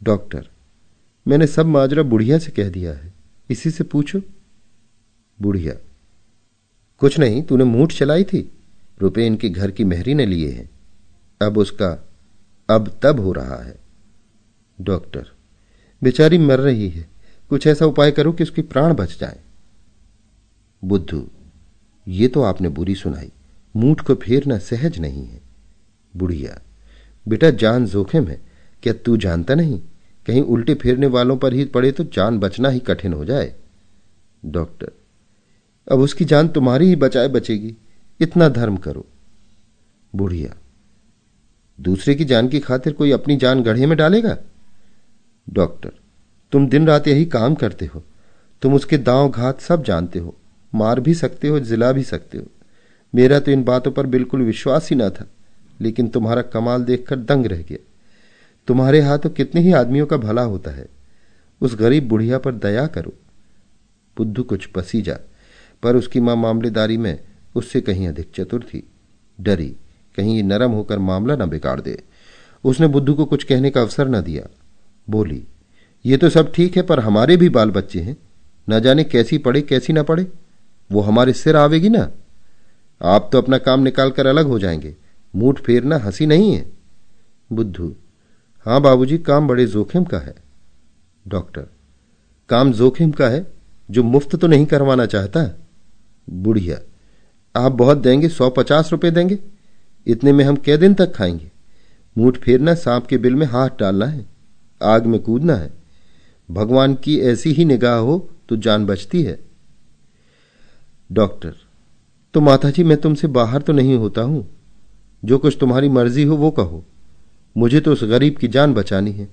डॉक्टर, 0.03 0.49
मैंने 1.29 1.47
सब 1.47 1.67
माजरा 1.67 2.03
बुढ़िया 2.03 2.39
से 2.39 2.51
कह 2.51 2.69
दिया 2.69 2.93
है, 2.93 3.13
इसी 3.51 3.71
से 3.71 3.85
पूछो। 3.85 4.21
बुढ़िया, 5.41 5.75
कुछ 6.99 7.19
नहीं, 7.19 7.43
तूने 7.43 7.65
मूठ 7.65 7.93
चलाई 7.93 8.25
थी, 8.25 8.53
रुपए 9.01 9.27
इनके 9.27 9.49
घर 9.49 9.71
की 9.71 9.85
मेहरी 9.85 10.15
ने 10.15 10.27
लिए 10.27 10.51
हैं, 10.51 10.71
अब 11.43 11.59
उसका, 11.59 12.09
अब 12.71 13.01
तब 13.03 13.21
हो 13.21 13.33
रहा 13.33 13.63
है। 13.63 13.77
डॉक्टर 14.81 15.33
बेचारी 16.03 16.39
मर 16.39 16.61
रही 16.61 16.89
है। 16.89 17.07
कुछ 17.51 17.67
ऐसा 17.67 17.87
उपाय 17.87 18.11
करो 18.11 18.33
कि 18.33 18.43
उसकी 18.43 18.63
प्राण 18.63 18.95
बच 18.95 19.19
जाए। 19.21 19.39
बुद्धू, 20.83 21.27
ये 22.07 22.29
तो 22.29 22.43
आपने 22.43 22.69
बुरी 22.69 22.95
सुनाई। 22.95 23.31
मूठ 23.75 24.01
को 24.01 24.15
फेरना 24.15 24.59
सहज 24.59 24.99
नहीं 24.99 25.27
है। 25.27 25.41
बुढ़िया, 26.15 26.61
बेटा 27.27 27.51
जान 27.51 27.87
जोखिम 27.87 28.27
है। 28.27 28.41
क्या 28.83 28.93
तू 28.95 29.17
जानता 29.17 29.55
नहीं? 29.55 29.81
कहीं 30.27 30.43
उल्टे 30.43 30.75
फेरने 30.75 31.07
वालों 31.07 31.37
पर 31.37 31.53
ही 31.55 31.65
पड़े 31.65 31.93
तो 31.93 32.05
जान 32.05 32.39
बचना 32.39 32.69
ही 32.69 32.79
कठिन 32.79 33.13
हो 33.13 33.25
जाए। 33.25 33.55
डॉक्टर, 34.45 34.91
अब 35.89 35.99
उसकी 35.99 36.25
जान 36.25 36.49
तुम्हारी 36.49 36.87
ही 36.87 36.97
बचाए 36.97 37.29
बचेगी। 37.29 37.75
इतना 38.21 38.49
धर्म 38.49 38.77
करो। 38.77 39.07
बुढ़िया, 40.15 40.55
दूसरे 41.79 42.15
की 42.15 42.25
जान 42.25 42.49
की 42.49 42.61
खातिर 42.61 42.93
कोई 42.93 43.11
अपनी 43.11 43.37
जान 43.37 43.63
गढ़े 43.63 43.87
में 43.87 43.97
डालेगा? 43.99 44.37
डॉक्टर, 45.49 45.91
तुम 46.53 46.67
दिन 46.69 46.87
रात 46.87 47.09
यही 47.09 47.25
काम 47.25 47.55
करते 47.55 47.87
हो। 47.87 48.03
तुम 48.63 48.75
उसके 48.75 48.99
दांव 48.99 49.31
घात 49.31 49.61
सब 49.61 49.85
जानते 49.85 50.19
हो, 50.19 50.35
मार 50.73 51.01
भी 51.01 51.15
सकते 51.15 51.49
हो, 51.49 51.61
जिला 51.61 51.93
भी 51.93 52.03
सकते 52.03 52.39
हो। 52.39 52.45
मेरा 53.15 53.39
तो 53.41 53.51
इन 53.51 53.65
बातों 53.65 53.93
पर 53.93 54.07
बिल्कुल 54.07 54.43
विश्वास 54.43 54.91
ही 54.91 54.97
ना 54.97 55.09
था, 55.11 55.27
लेकिन 55.81 56.09
तुम्हारा 56.09 56.43
कमाल 56.43 56.85
देखकर 56.85 57.19
दंग 57.19 57.47
रह 57.47 57.63
गया। 57.63 57.79
तुम्हारे 58.69 59.01
हाथों 59.01 59.31
कितने 59.31 59.61
ही 59.61 59.73
आदमियों 59.73 60.07
का 60.07 60.17
भला 60.17 60.43
होता 60.43 60.71
है। 60.71 60.87
उस 61.61 61.75
गरीब 61.75 62.09
बुढ़िया 62.09 62.39
पर 62.39 62.55
दया 62.55 62.87
करो। 62.87 63.13
बुद्धू 64.17 64.43
कुछ 64.43 64.67
पसीजा 64.67 65.19
पर 65.83 65.97
उसकी 65.97 66.21
माँ 66.21 66.37
मामलेदारी 66.37 66.97
में 66.97 67.19
उससे 67.55 67.81
कहीं 67.81 68.09
अधिक 68.09 68.31
चतुर 68.35 68.63
थी। 68.65 68.83
डरी, 69.39 69.69
कहीं 70.15 70.37
ये 70.37 70.43
नरम 70.43 70.71
होकर 70.71 70.99
मामला 70.99 71.37
न 71.37 71.49
बिगाड़ 71.51 71.81
दे। 71.81 72.03
उसने 72.65 72.87
बुद्धू 72.87 73.15
को 73.15 73.25
कुछ 73.25 73.45
कहने 73.45 73.71
का 73.71 73.81
अवसर 73.81 74.09
न 74.09 74.21
दिया। 74.21 74.49
बोली, 75.11 75.45
ये 76.07 76.17
तो 76.17 76.29
सब 76.29 76.53
ठीक 76.53 76.77
है, 76.77 76.83
पर 76.83 77.01
हमारे 77.01 77.37
भी 77.37 77.49
बाल 77.49 77.71
बच्चे 77.71 78.01
हैं। 78.01 78.17
न 78.71 78.81
जाने 78.81 79.05
कैसी 79.05 79.39
पड़े, 79.39 79.63
कैसी 79.63 79.93
ना 79.93 80.03
पड़े। 80.03 80.27
वो 80.93 81.01
हमारे 81.01 81.33
सिर 81.33 81.57
आवेगी 81.57 81.89
ना। 81.89 82.11
आप 83.03 83.29
तो 83.33 83.39
अपना 83.39 83.59
काम 83.59 83.81
निकाल 83.81 84.11
कर 84.11 84.27
अलग 84.27 84.47
हो 84.47 84.59
जाएँगे। 84.59 84.97
मूठ 85.37 85.61
फेरना 85.61 85.97
हँसी 85.99 86.27
नहीं 86.27 86.55
है। 86.55 86.71
बुद्धू, 87.53 87.95
हाँ 88.67 88.81
बाबूजी, 88.81 89.19
काम 89.19 89.49
बड़े 89.49 89.67
जोखिम 89.67 90.05
का 90.05 90.19
है। 90.19 90.35
डॉक्टर, 91.29 91.67
काम 92.49 92.73
जोखिम 92.73 93.11
का 93.11 93.29
है? 93.29 93.47
जो 93.91 94.03
मुफ़्त 94.03 94.37
तो 94.37 94.47
नहीं 94.47 94.67
करवाना 94.67 95.07
चाहता? 95.07 95.61
बुढ़िया, 96.31 96.79
आप 97.57 97.73
बहुत 97.73 97.99
देंगे, 97.99 98.29
सौ 98.29 98.51
पचास 98.51 98.93
रुपए 98.93 99.11
देंगे। 99.11 99.39
इतने 100.07 100.33
में 100.33 100.45
हम 100.45 100.57
कै 100.57 100.77
दिन 100.77 100.95
तक 100.95 101.15
खाएँगे? 101.15 101.51
मूठ 102.19 102.39
फेरना 102.39 102.75
सांप 102.75 103.07
के 103.07 103.19
बिल 103.19 103.35
में 103.35 103.47
हाथ 103.47 103.71
डालना 103.81 104.07
है। 104.07 104.32
आग 104.85 105.07
में 105.07 105.19
कूदना 105.21 105.55
है। 105.55 105.71
भगवान 106.49 106.95
की 106.95 107.19
ऐसी 107.21 107.53
ही 107.53 107.65
निगाह 107.65 107.97
हो 107.97 108.19
तो 108.49 108.57
जान 108.57 108.87
बचती 108.87 109.23
है। 109.23 109.39
डॉक्टर 111.11 111.55
तो 112.35 112.41
माता 112.41 112.71
जी 112.71 112.83
मैं 112.85 112.97
तुमसे 112.97 113.29
बाहर 113.29 113.63
तो 113.63 113.73
नहीं 113.73 113.97
होता 113.97 114.23
हूँ। 114.23 114.49
जो 115.23 115.39
कुछ 115.39 115.57
तुम्हारी 115.61 115.89
मर्ज़ी 115.89 116.23
हो 116.23 116.37
वो 116.37 116.51
कहो। 116.51 116.85
मुझे 117.57 117.81
तो 117.81 117.93
उस 117.93 118.05
गरीब 118.05 118.37
की 118.37 118.49
जान 118.49 118.75
बचानी 118.75 119.13
है। 119.13 119.29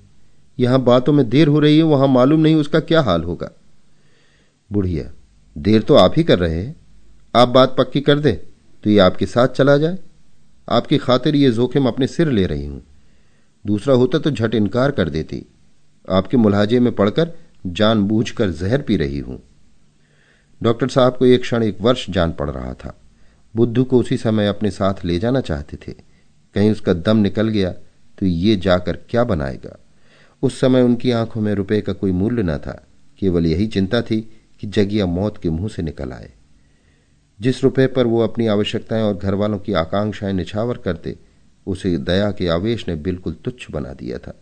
यहाँ 0.58 0.82
बातों 0.82 1.12
में 1.12 1.28
देर 1.28 1.48
हो 1.48 1.58
रही 1.60 1.76
है, 1.76 1.82
वहाँ 1.82 2.08
मालूम 2.08 2.40
नहीं 2.40 2.54
उसका 2.54 2.80
क्या 2.80 3.00
हाल 3.02 3.22
होगा। 3.22 3.50
बुढ़िया, 4.70 5.10
देर 5.56 5.82
तो 5.82 5.94
आप 5.94 6.14
ही 6.16 6.24
कर 6.24 6.38
रहे 6.38 6.62
हैं। 6.62 6.76
आप 7.34 7.48
बात 7.48 7.74
पक्की 7.78 8.00
कर 8.00 8.18
दे 8.18 8.32
तो 8.84 8.90
ये 8.90 8.98
आपके 8.98 9.26
साथ 9.26 9.48
चला 9.48 9.76
जाए। 9.76 9.98
आपकी 10.68 10.98
खातिर 10.98 11.36
ये 11.36 11.50
जोखिम 11.50 11.86
अपने 11.86 12.06
सिर 12.06 12.28
ले 12.28 12.46
रही 12.46 12.66
हूँ। 12.66 12.82
दूसरा 13.64 13.94
होता 13.94 14.18
तो 14.18 14.30
झट 14.30 14.54
इनकार 14.54 14.90
कर 14.90 15.08
देती। 15.08 15.44
आपके 16.10 16.36
मुलाजे 16.36 16.80
में 16.80 16.94
पड़कर 16.94 17.30
जान 17.66 18.08
कर 18.30 18.50
जहर 18.50 18.82
पी 18.82 18.96
रही 18.96 19.18
हूँ। 19.18 19.42
डॉक्टर 20.62 20.88
साहब 20.88 21.16
को 21.16 21.26
एक 21.26 21.40
क्षण 21.40 21.62
एक 21.62 21.80
वर्ष 21.80 22.10
जान 22.10 22.32
पड़ 22.32 22.50
रहा 22.50 22.72
था। 22.74 23.00
बुद्धू 23.56 23.84
को 23.84 23.98
उसी 23.98 24.16
समय 24.16 24.46
अपने 24.46 24.70
साथ 24.70 25.04
ले 25.04 25.18
जाना 25.18 25.40
चाहते 25.40 25.76
थे। 25.76 25.92
कहीं 26.54 26.70
उसका 26.70 26.92
दम 26.92 27.16
निकल 27.16 27.48
गया 27.48 27.70
तो 28.18 28.26
ये 28.26 28.56
जाकर 28.56 28.96
क्या 29.10 29.24
बनाएगा? 29.24 29.78
उस 30.42 30.60
समय 30.60 30.82
उनकी 30.82 31.10
आँखों 31.10 31.40
में 31.40 31.54
रुपए 31.54 31.80
का 31.80 31.92
कोई 31.92 32.12
मूल्य 32.12 32.42
न 32.42 32.58
था। 32.58 32.86
केवल 33.18 33.46
यही 33.46 33.66
चिंता 33.66 34.02
थी 34.02 34.20
कि 34.60 34.66
जगिया 34.66 35.06
मौत 35.06 35.38
के 35.38 35.50
मुँह 35.50 35.68
से 35.68 35.82
निकल 35.82 36.12
आए। 36.12 36.30
जिस 37.40 37.62
रुपए 37.64 37.86
पर 37.86 38.06
वो 38.06 38.20
अपनी 38.20 38.46
आवश्यकताएँ 38.46 39.02
और 39.02 39.16
घर 39.16 39.34
वालों 39.34 39.58
की 39.58 39.72
आकांक्षाएँ 39.72 40.32
निछावर 40.32 40.78
करते 40.78 41.16
उसे 41.66 41.96
दया 41.98 42.30
के 42.30 42.48
आवेश 42.48 42.86
ने 42.88 42.94
बिल्कुल 42.96 43.32
तुच्छ 43.34 43.70
बना 43.70 43.92
दिया 43.92 44.18
था। 44.18 44.34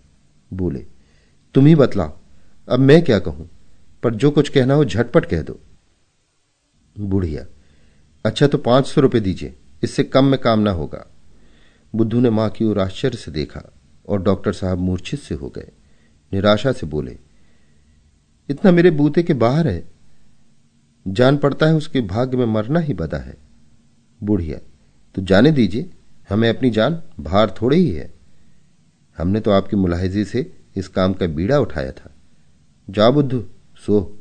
बोले, 0.50 0.84
तुम 1.54 1.66
ही 1.66 1.74
बतलाओ, 1.74 2.16
अब 2.68 2.80
मैं 2.80 3.02
क्या 3.04 3.18
कहूँ? 3.18 3.48
पर 4.02 4.14
जो 4.14 4.30
कुछ 4.30 4.48
कहना 4.48 4.74
हो 4.74 4.84
झटपट 4.84 5.26
कह 5.26 5.42
दो। 5.42 5.58
बुढ़िया 6.96 7.44
अच्छा 8.24 8.46
तो 8.46 8.58
पाँच 8.58 8.86
सौ 8.86 9.00
रुपये 9.00 9.20
दीजिए, 9.20 9.54
इससे 9.82 10.04
कम 10.04 10.24
में 10.24 10.38
काम 10.40 10.60
ना 10.60 10.70
होगा। 10.70 11.04
बुद्धू 11.94 12.20
ने 12.20 12.30
माँ 12.30 12.48
की 12.50 12.64
ओर 12.64 12.78
आश्चर्य 12.78 13.16
से 13.16 13.30
देखा 13.30 13.62
और 14.08 14.22
डॉक्टर 14.22 14.52
साहब 14.52 14.78
मूर्छित 14.78 15.20
से 15.20 15.34
हो 15.34 15.48
गए। 15.48 15.70
निराशा 16.32 16.72
से 16.72 16.86
बोले, 16.86 17.16
इतना 18.48 18.70
मेरे 18.70 18.90
बूते 18.90 19.22
के 19.22 19.34
बाहर 19.34 19.68
है। 19.68 19.86
जान 21.06 21.36
पड़ता 21.36 21.66
है 21.66 21.74
उसके 21.74 22.00
भाग्य 22.00 22.36
में 22.36 22.46
मरना 22.46 22.80
ही 22.80 22.94
बदा 22.94 23.18
है। 23.18 23.36
बुढ़िया 24.20 24.58
तो 25.14 25.22
जाने 25.22 25.50
दीजिए 25.52 25.90
हमें 26.28 26.48
अपनी 26.48 26.70
जान 26.70 27.02
भार 27.20 27.54
थोड़ी 27.62 27.76
ही 27.76 27.90
है। 27.90 28.10
हमने 29.18 29.40
तो 29.40 29.50
आपकी 29.50 29.76
मुलाहिजी 29.76 30.24
से 30.24 30.50
इस 30.76 30.88
काम 30.88 31.12
का 31.12 31.26
बीड़ा 31.26 31.58
उठाया 31.58 31.92
था। 31.92 32.10
जा 32.88 33.10
बुद्धू, 33.10 33.44
सो। 33.86 34.16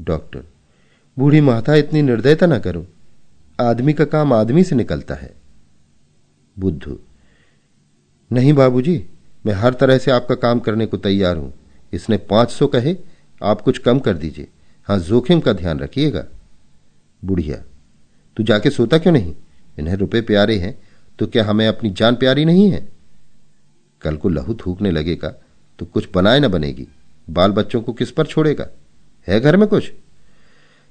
डॉक्टर, 0.00 0.42
बूढ़ी 1.16 1.40
माता, 1.40 1.74
इतनी 1.74 2.02
निर्दयता 2.02 2.46
ना 2.46 2.58
करो। 2.58 2.86
आदमी 3.60 3.92
का 3.92 4.04
काम 4.04 4.32
आदमी 4.32 4.64
से 4.64 4.74
निकलता 4.74 5.14
है। 5.14 5.34
बुद्धू, 6.56 6.98
नहीं 8.30 8.52
बाबूजी, 8.52 9.04
मैं 9.46 9.54
हर 9.54 9.74
तरह 9.74 9.98
से 9.98 10.10
आपका 10.10 10.34
काम 10.34 10.60
करने 10.60 10.86
को 10.86 10.96
तैयार 10.96 11.36
हूँ। 11.36 11.52
इसने 11.92 12.16
पाँच 12.16 12.50
सौ 12.50 12.66
कहे, 12.66 12.96
आप 13.42 13.60
कुछ 13.60 13.78
कम 13.78 13.98
कर 13.98 14.14
दीजिए। 14.14 14.48
हाँ 14.88 14.98
जोखिम 14.98 15.40
का 15.40 15.52
ध्यान 15.52 15.78
रखिएगा। 15.78 16.24
बुढ़िया, 17.22 17.56
तू 18.36 18.42
जाके 18.42 18.70
सोता 18.70 18.98
क्यों 18.98 19.12
नहीं? 19.12 19.34
इन्हें 19.78 19.96
रुपए 19.96 20.20
प्यारे 20.20 20.58
हैं 20.58 20.78
तो 21.18 21.26
क्या 21.26 21.44
हमें 21.44 21.66
अपनी 21.68 21.90
जान 21.90 22.16
प्यारी 22.16 22.44
नहीं 22.44 22.70
है? 22.70 22.88
कल 24.02 24.16
को 24.16 24.28
लहू 24.28 24.54
थूकने 24.54 24.90
लगेगा 24.90 25.34
तो 25.78 25.86
कुछ 25.86 26.08
बनाए 26.14 26.40
ना 26.40 26.48
बनेगी। 26.48 26.86
बाल 27.30 27.52
बच्चों 27.52 27.82
को 27.82 27.92
किस 27.92 28.10
पर 28.10 28.26
छोड़ेगा? 28.26 28.66
है 29.28 29.40
घर 29.40 29.56
में 29.56 29.68
कुछ? 29.68 29.92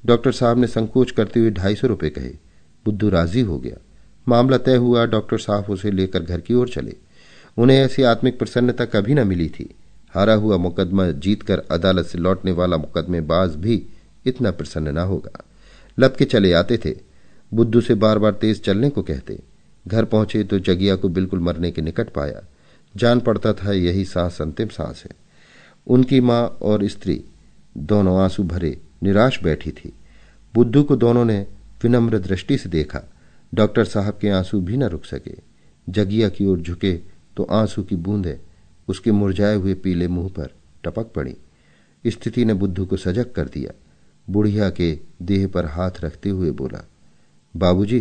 डॉक्टर 0.05 0.31
साहब 0.31 0.57
ने 0.57 0.67
संकोच 0.67 1.11
करते 1.11 1.39
हुए 1.39 1.51
ढाई 1.51 1.75
सौ 1.75 1.87
रुपये 1.87 2.09
कहे। 2.09 2.29
बुद्धू 2.85 3.09
राज़ी 3.09 3.41
हो 3.41 3.59
गया। 3.59 3.77
मामला 4.27 4.57
तय 4.57 4.75
हुआ, 4.75 5.05
डॉक्टर 5.05 5.37
साहब 5.37 5.65
उसे 5.69 5.91
लेकर 5.91 6.23
घर 6.23 6.41
की 6.41 6.53
ओर 6.53 6.69
चले। 6.69 6.95
उन्हें 7.57 7.77
ऐसी 7.77 8.03
आत्मिक 8.03 8.39
प्रसन्नता 8.39 8.85
कभी 8.85 9.13
न 9.13 9.27
मिली 9.27 9.49
थी। 9.49 9.75
हारा 10.15 10.33
हुआ 10.33 10.57
मुकदमा 10.57 11.11
जीतकर 11.11 11.59
अदालत 11.71 12.05
से 12.05 12.17
लौटने 12.17 12.51
वाला 12.51 12.77
मुकदमेबाज 12.77 13.55
भी 13.55 13.85
इतना 14.25 14.51
प्रसन्न 14.51 14.87
न 14.87 14.97
होगा। 14.97 15.43
लपके 15.99 16.25
चले 16.25 16.53
आते 16.53 16.77
थे। 16.77 16.95
बुद्धू 17.53 17.81
से 17.81 17.95
बार 17.95 18.19
बार 18.19 18.31
तेज 18.31 18.63
चलने 18.63 18.89
को 18.89 19.01
कहते। 19.01 19.39
घर 19.85 20.05
पहुँचे 20.05 20.43
तो 20.43 20.59
जगिया 20.59 20.95
को 20.95 21.09
बिल्कुल 21.09 21.39
मरने 21.39 21.71
के 21.71 21.81
निकट 21.81 22.09
पाया। 22.09 22.41
जान 22.95 23.19
पड़ता 23.19 23.53
था 23.53 23.71
यही 23.71 24.05
सांस 24.05 24.41
अंतिम 24.41 24.67
सांस 24.67 25.03
है। 25.05 25.11
उनकी 25.87 26.19
माँ 26.21 26.43
और 26.61 26.87
स्त्री, 26.87 27.23
दोनों 27.75 28.17
आँसू 28.19 28.43
भरे, 28.43 28.77
निराश 29.03 29.41
बैठी 29.43 29.71
थी। 29.71 29.93
बुद्धू 30.53 30.83
को 30.83 30.95
दोनों 30.95 31.25
ने 31.25 31.39
विनम्र 31.83 32.19
दृष्टि 32.19 32.57
से 32.57 32.69
देखा। 32.69 33.01
डॉक्टर 33.53 33.85
साहब 33.85 34.17
के 34.21 34.29
आँसू 34.29 34.59
भी 34.61 34.77
न 34.77 34.83
रुक 34.83 35.05
सके। 35.05 35.35
जगिया 35.87 36.29
की 36.29 36.45
ओर 36.45 36.59
झुके 36.59 36.93
तो 37.37 37.43
आँसू 37.51 37.83
की 37.83 37.95
बूंदें 37.95 38.37
उसके 38.87 39.11
मुरझाए 39.11 39.55
हुए 39.55 39.73
पीले 39.73 40.07
मुँह 40.07 40.29
पर 40.29 40.53
टपक 40.83 41.11
पड़ी। 41.13 41.35
स्थिति 42.03 42.45
ने 42.45 42.53
बुद्धू 42.53 42.85
को 42.85 42.97
सजग 42.97 43.31
कर 43.31 43.47
दिया। 43.47 43.71
बुढ़िया 44.27 44.69
के 44.69 44.97
देह 45.21 45.47
पर 45.47 45.65
हाथ 45.65 45.91
रखते 46.01 46.29
हुए 46.29 46.51
बोला, 46.51 46.83
बाबूजी 47.53 47.99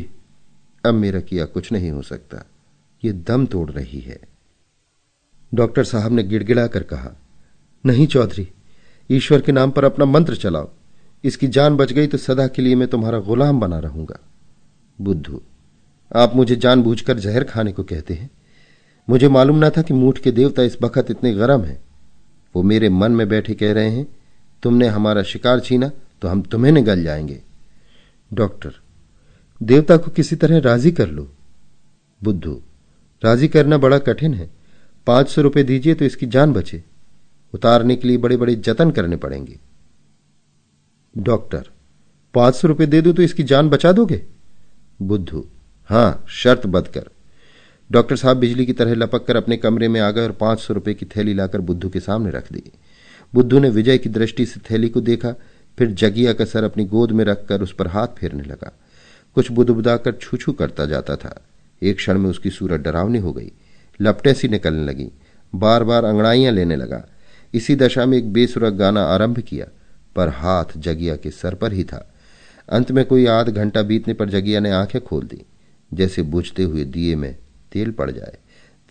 अब 0.85 0.95
मेरा 0.95 1.21
किया 1.21 1.45
कुछ 1.45 1.73
नहीं 1.73 1.91
हो 1.91 2.03
सकता। 2.03 2.45
ये 3.03 3.13
दम 3.13 3.47
तोड़ 3.47 3.71
रही 3.71 4.01
है। 4.01 4.19
डॉक्टर 5.55 5.85
साहब 5.85 6.13
ने 6.13 6.23
गिड़गिड़ा 6.23 6.67
कर 6.67 6.83
कहा, 6.83 7.11
नहीं 7.85 8.07
चौधरी, 8.07 8.49
ईश्वर 9.11 9.41
के 9.41 9.53
नाम 9.53 9.71
पर 9.71 9.85
अपना 9.85 10.05
मंत्र 10.05 10.37
चलाओ। 10.37 10.69
इसकी 11.25 11.49
जान 11.49 11.77
बच 11.77 11.93
गई 11.93 12.07
तो 12.07 12.19
सदा 12.19 12.47
के 12.47 12.63
लिए 12.63 12.75
मैं 12.75 12.89
तुम्हारा 12.89 13.19
गुलाम 13.19 13.61
बना 13.61 13.79
रहूँगा। 13.79 14.19
बुद्धू, 14.99 15.43
आप 16.17 16.37
मुझे 16.37 16.57
जानबूझकर 16.57 17.19
जहर 17.19 17.45
खाने 17.45 17.73
को 17.73 17.83
कहते 17.83 18.15
हैं। 18.15 18.31
मुझे 19.09 19.29
मालूम 19.29 19.57
ना 19.57 19.71
था 19.71 19.83
कि 19.83 19.95
मूठ 19.95 20.19
के 20.19 20.33
देवता 20.33 20.63
इस 20.63 20.77
बखत 20.83 21.11
इतने 21.11 21.33
गरम 21.35 21.63
हैं। 21.63 21.81
वो 22.55 22.63
मेरे 22.63 22.89
मन 22.89 23.13
में 23.13 23.29
बैठे 23.29 23.55
कह 23.55 23.73
रहे 23.73 23.91
हैं, 23.91 24.07
तुमने 24.63 24.87
हमारा 24.89 25.23
शिकार 25.23 25.61
छीना 25.61 25.91
तो 26.23 26.29
हम 26.29 26.43
तुम्हें 26.43 26.73
निगल 26.73 27.03
जाएँगे। 27.03 27.41
डॉक्टर 28.31 28.73
देवता 29.61 29.97
को 29.97 30.11
किसी 30.11 30.37
तरह 30.37 30.59
राज़ी 30.59 30.91
कर 30.93 31.09
लो। 31.09 31.29
बुद्धू, 32.21 32.61
राज़ी 33.23 33.49
करना 33.49 33.79
बड़ा 33.79 33.99
कठिन 33.99 34.35
है। 34.35 34.51
पाँच 35.07 35.29
सौ 35.29 35.43
रुपये 35.43 35.65
दीजिए 35.65 35.95
तो 35.95 36.05
इसकी 36.05 36.27
जान 36.27 36.53
बचे। 36.53 36.83
उतारने 37.55 37.97
के 37.97 38.09
लिए 38.09 38.19
बड़े 38.19 38.37
बड़े 38.37 38.55
जतन 38.57 38.91
करने 38.91 39.17
पड़ेंगे। 39.17 39.59
डॉक्टर, 41.15 41.71
पाँच 42.35 42.55
सौ 42.55 42.69
रुपये 42.69 42.87
दे 42.87 43.01
दो 43.03 43.13
तो 43.13 43.23
इसकी 43.23 43.43
जान 43.43 43.69
बचा 43.69 43.93
दोगे? 43.93 44.23
बुद्धू, 45.01 45.45
हाँ, 45.91 46.25
शर्त 46.29 46.67
बदकर 46.67 47.11
डॉक्टर 47.91 48.17
साहब 48.17 48.37
बिजली 48.37 48.67
की 48.67 48.73
तरह 48.73 48.95
लपक 48.95 49.25
कर 49.27 49.37
अपने 49.37 49.57
कमरे 49.57 49.89
में 49.89 50.01
आ 50.01 50.11
गए 50.11 50.23
और 50.23 50.33
पाँच 50.33 50.61
सौ 50.61 50.75
रुपये 50.75 50.95
की 50.95 51.07
थैली 51.07 51.35
लाकर 51.35 51.61
बुद्धू 51.61 51.89
के 51.89 52.01
सामने 52.01 52.31
रख 52.31 52.53
दी। 52.53 52.63
बुद्धू 53.33 53.59
ने 53.59 53.71
विजय 53.71 53.99
की 53.99 54.09
दृष्टि 54.09 54.47
से 54.47 54.61
थैली 54.71 54.89
को 54.89 55.01
देखा, 55.01 55.35
फिर 55.79 55.91
जगिया 55.91 56.33
का 56.33 56.45
सर 56.45 56.65
अपनी 56.65 56.85
गोद 56.85 57.13
में 57.13 57.25
रखकर 57.25 57.63
उस 57.63 57.75
पर 57.75 57.87
हाथ 57.87 58.07
फेरने 58.19 58.43
लगा। 58.43 58.73
कुछ 59.35 59.51
बुदबुदाकर 59.51 60.13
छू 60.13 60.37
छू 60.37 60.53
करता 60.53 60.87
जाता 60.87 61.17
था। 61.17 61.45
एक 61.83 61.97
क्षण 61.97 62.19
में 62.19 62.31
उसकी 62.31 62.51
सूरत 62.51 62.81
डरावनी 62.81 63.19
हो 63.19 63.33
गई। 63.33 63.53
लपटें 64.01 64.35
सी 64.35 64.49
निकलने 64.49 64.85
लगी। 64.85 65.09
बार 65.55 65.85
बार 65.85 66.05
अंगड़ाइयाँ 66.05 66.53
लेने 66.53 66.77
लगा। 66.77 67.09
इसी 67.55 67.77
दशा 67.77 68.07
में 68.07 68.19
एक 68.19 68.33
बेसुरग 68.33 68.77
गाना 68.77 69.03
आरंभ 69.03 69.39
किया, 69.39 69.67
पर 70.17 70.29
हाथ 70.29 70.65
जगिया 70.77 71.17
के 71.17 71.31
सर 71.31 71.55
पर 71.55 71.73
ही 71.73 71.85
था। 71.85 72.15
अंत 72.69 72.91
में 72.93 73.05
कोई 73.05 73.27
आध 73.27 73.49
घंटा 73.49 73.83
बीतने 73.83 74.15
पर 74.15 74.29
जगिया 74.29 74.61
ने 74.61 74.71
आँखें 74.71 75.03
खोल 75.03 75.25
दी। 75.25 75.43
जैसे 75.95 76.23
बुझते 76.23 76.63
हुए 76.63 76.85
दिए 76.85 77.17
में 77.17 77.37
तेल 77.73 77.91
पड़ 77.91 78.11
जाए। 78.11 78.39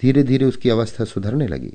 धीरे 0.01 0.23
धीरे 0.23 0.45
उसकी 0.45 0.69
अवस्था 0.69 1.05
सुधरने 1.05 1.47
लगी। 1.47 1.73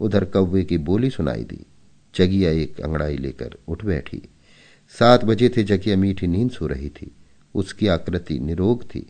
उधर 0.00 0.24
कौवे 0.24 0.64
की 0.64 0.78
बोली 0.78 1.10
सुनाई 1.10 1.44
दी। 1.44 1.66
जगिया 2.14 2.50
एक 2.50 2.80
अंगड़ाई 2.80 3.16
लेकर 3.16 3.54
उठ 3.68 3.84
बैठी। 3.84 4.28
सात 4.98 5.24
बजे 5.24 5.48
थे, 5.48 5.62
जगिया 5.62 5.96
मीठी 5.96 6.26
नींद 6.26 6.50
सो 6.50 6.66
रही 6.66 6.88
थी। 6.88 7.16
उसकी 7.56 7.86
आकृति 7.86 8.38
निरोग 8.38 8.84
थी। 8.84 9.06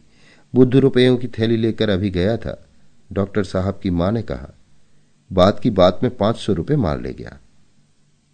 बुद्ध 0.55 0.77
रुपयों 0.77 1.17
की 1.17 1.29
थैली 1.29 1.57
लेकर 1.57 1.91
अभी 1.91 2.11
गया 2.11 2.37
था। 2.37 2.67
डॉक्टर 3.13 3.45
साहब 3.45 3.81
की 3.83 3.91
माँ 3.91 4.13
ने 4.13 4.23
कहा 4.23 4.55
बात 5.33 5.61
की 5.61 5.71
बात 5.71 6.01
में 6.03 6.17
पाँच 6.17 6.37
सौ 6.37 6.53
रुपये 6.53 6.77
मार 6.77 7.01
ले 7.01 7.13
गया। 7.13 7.39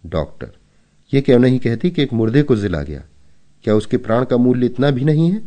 डॉक्टर, 0.05 0.51
ये 1.13 1.21
क्यों 1.21 1.39
नहीं 1.39 1.59
कहती 1.59 1.91
कि 1.91 2.01
एक 2.03 2.13
मुर्दे 2.13 2.43
को 2.43 2.55
जिला 2.55 2.83
गया? 2.83 3.03
क्या 3.63 3.75
उसके 3.75 3.97
प्राण 3.97 4.25
का 4.25 4.37
मूल्य 4.37 4.65
इतना 4.65 4.91
भी 4.91 5.03
नहीं 5.03 5.31
है? 5.31 5.41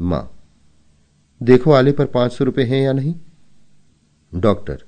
माँ, 0.00 0.30
देखो 1.42 1.72
आले 1.72 1.92
पर 1.92 2.06
पाँच 2.06 2.32
सौ 2.32 2.44
रुपये 2.44 2.64
हैं 2.64 2.82
या 2.82 2.92
नहीं? 2.92 3.14
डॉक्टर, 4.34 4.84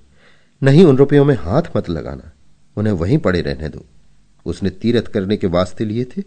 नहीं, 0.62 0.84
उन 0.84 0.96
रुपयों 0.96 1.24
में 1.24 1.34
हाथ 1.34 1.62
मत 1.76 1.88
लगाना। 1.90 2.32
उन्हें 2.76 2.92
वहीं 2.92 3.18
पड़े 3.18 3.40
रहने 3.40 3.68
दो। 3.68 3.84
उसने 4.46 4.70
तीरथ 4.70 5.02
करने 5.02 5.36
के 5.36 5.46
वास्ते 5.46 5.84
लिए 5.84 6.04
थे। 6.04 6.22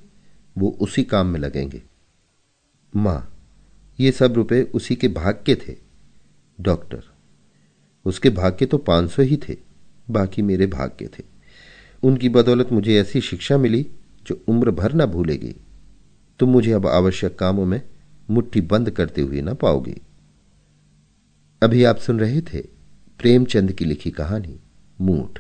वो 0.58 0.78
उसी 0.82 1.04
काम 1.04 1.28
में 1.28 1.40
लगेंगे। 1.40 1.82
माँ, 2.96 3.30
ये 4.00 4.12
सब 4.12 4.34
रुपए 4.34 4.62
उसी 4.64 4.96
के 4.96 5.08
भाग्य 5.08 5.56
थे। 5.56 5.76
डॉक्टर, 6.62 7.04
उसके 8.06 8.30
भाग्य 8.30 8.66
तो 8.66 8.78
पाँच 8.78 9.12
सौ 9.12 9.22
ही 9.22 9.38
थे, 9.38 9.58
बाकी 10.10 10.42
मेरे 10.42 10.68
भाग्य 10.68 11.08
थे। 11.08 11.24
उनकी 12.04 12.30
बदौलत 12.30 12.72
मुझे 12.72 13.00
ऐसी 13.02 13.22
शिक्षा 13.22 13.58
मिली 13.58 13.86
जो 14.28 14.44
उम्र 14.48 14.72
भर 14.72 14.94
ना 14.94 15.06
भूलेगी। 15.06 15.56
तुम 16.40 16.50
मुझे 16.50 16.72
अब 16.72 16.88
आवश्यक 16.88 17.38
कामों 17.40 17.66
में 17.66 17.82
मुट्ठी 18.30 18.62
बंद 18.62 18.92
करते 18.92 19.22
हुए 19.22 19.42
ना 19.42 19.54
पाओगे। 19.54 20.02
अभी 21.62 21.84
आप 21.84 21.98
सुन 21.98 22.20
रहे 22.20 22.42
थे 22.42 22.62
प्रेमचंद 23.20 23.72
की 23.72 23.86
लिखी 23.86 24.12
कहानी, 24.12 24.60
मूठ। 25.02 25.40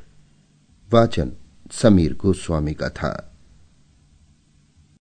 वाचन 0.91 1.31
समीर 1.71 2.13
गोस्वामी 2.13 2.73
का 2.73 2.89
था। 2.89 3.32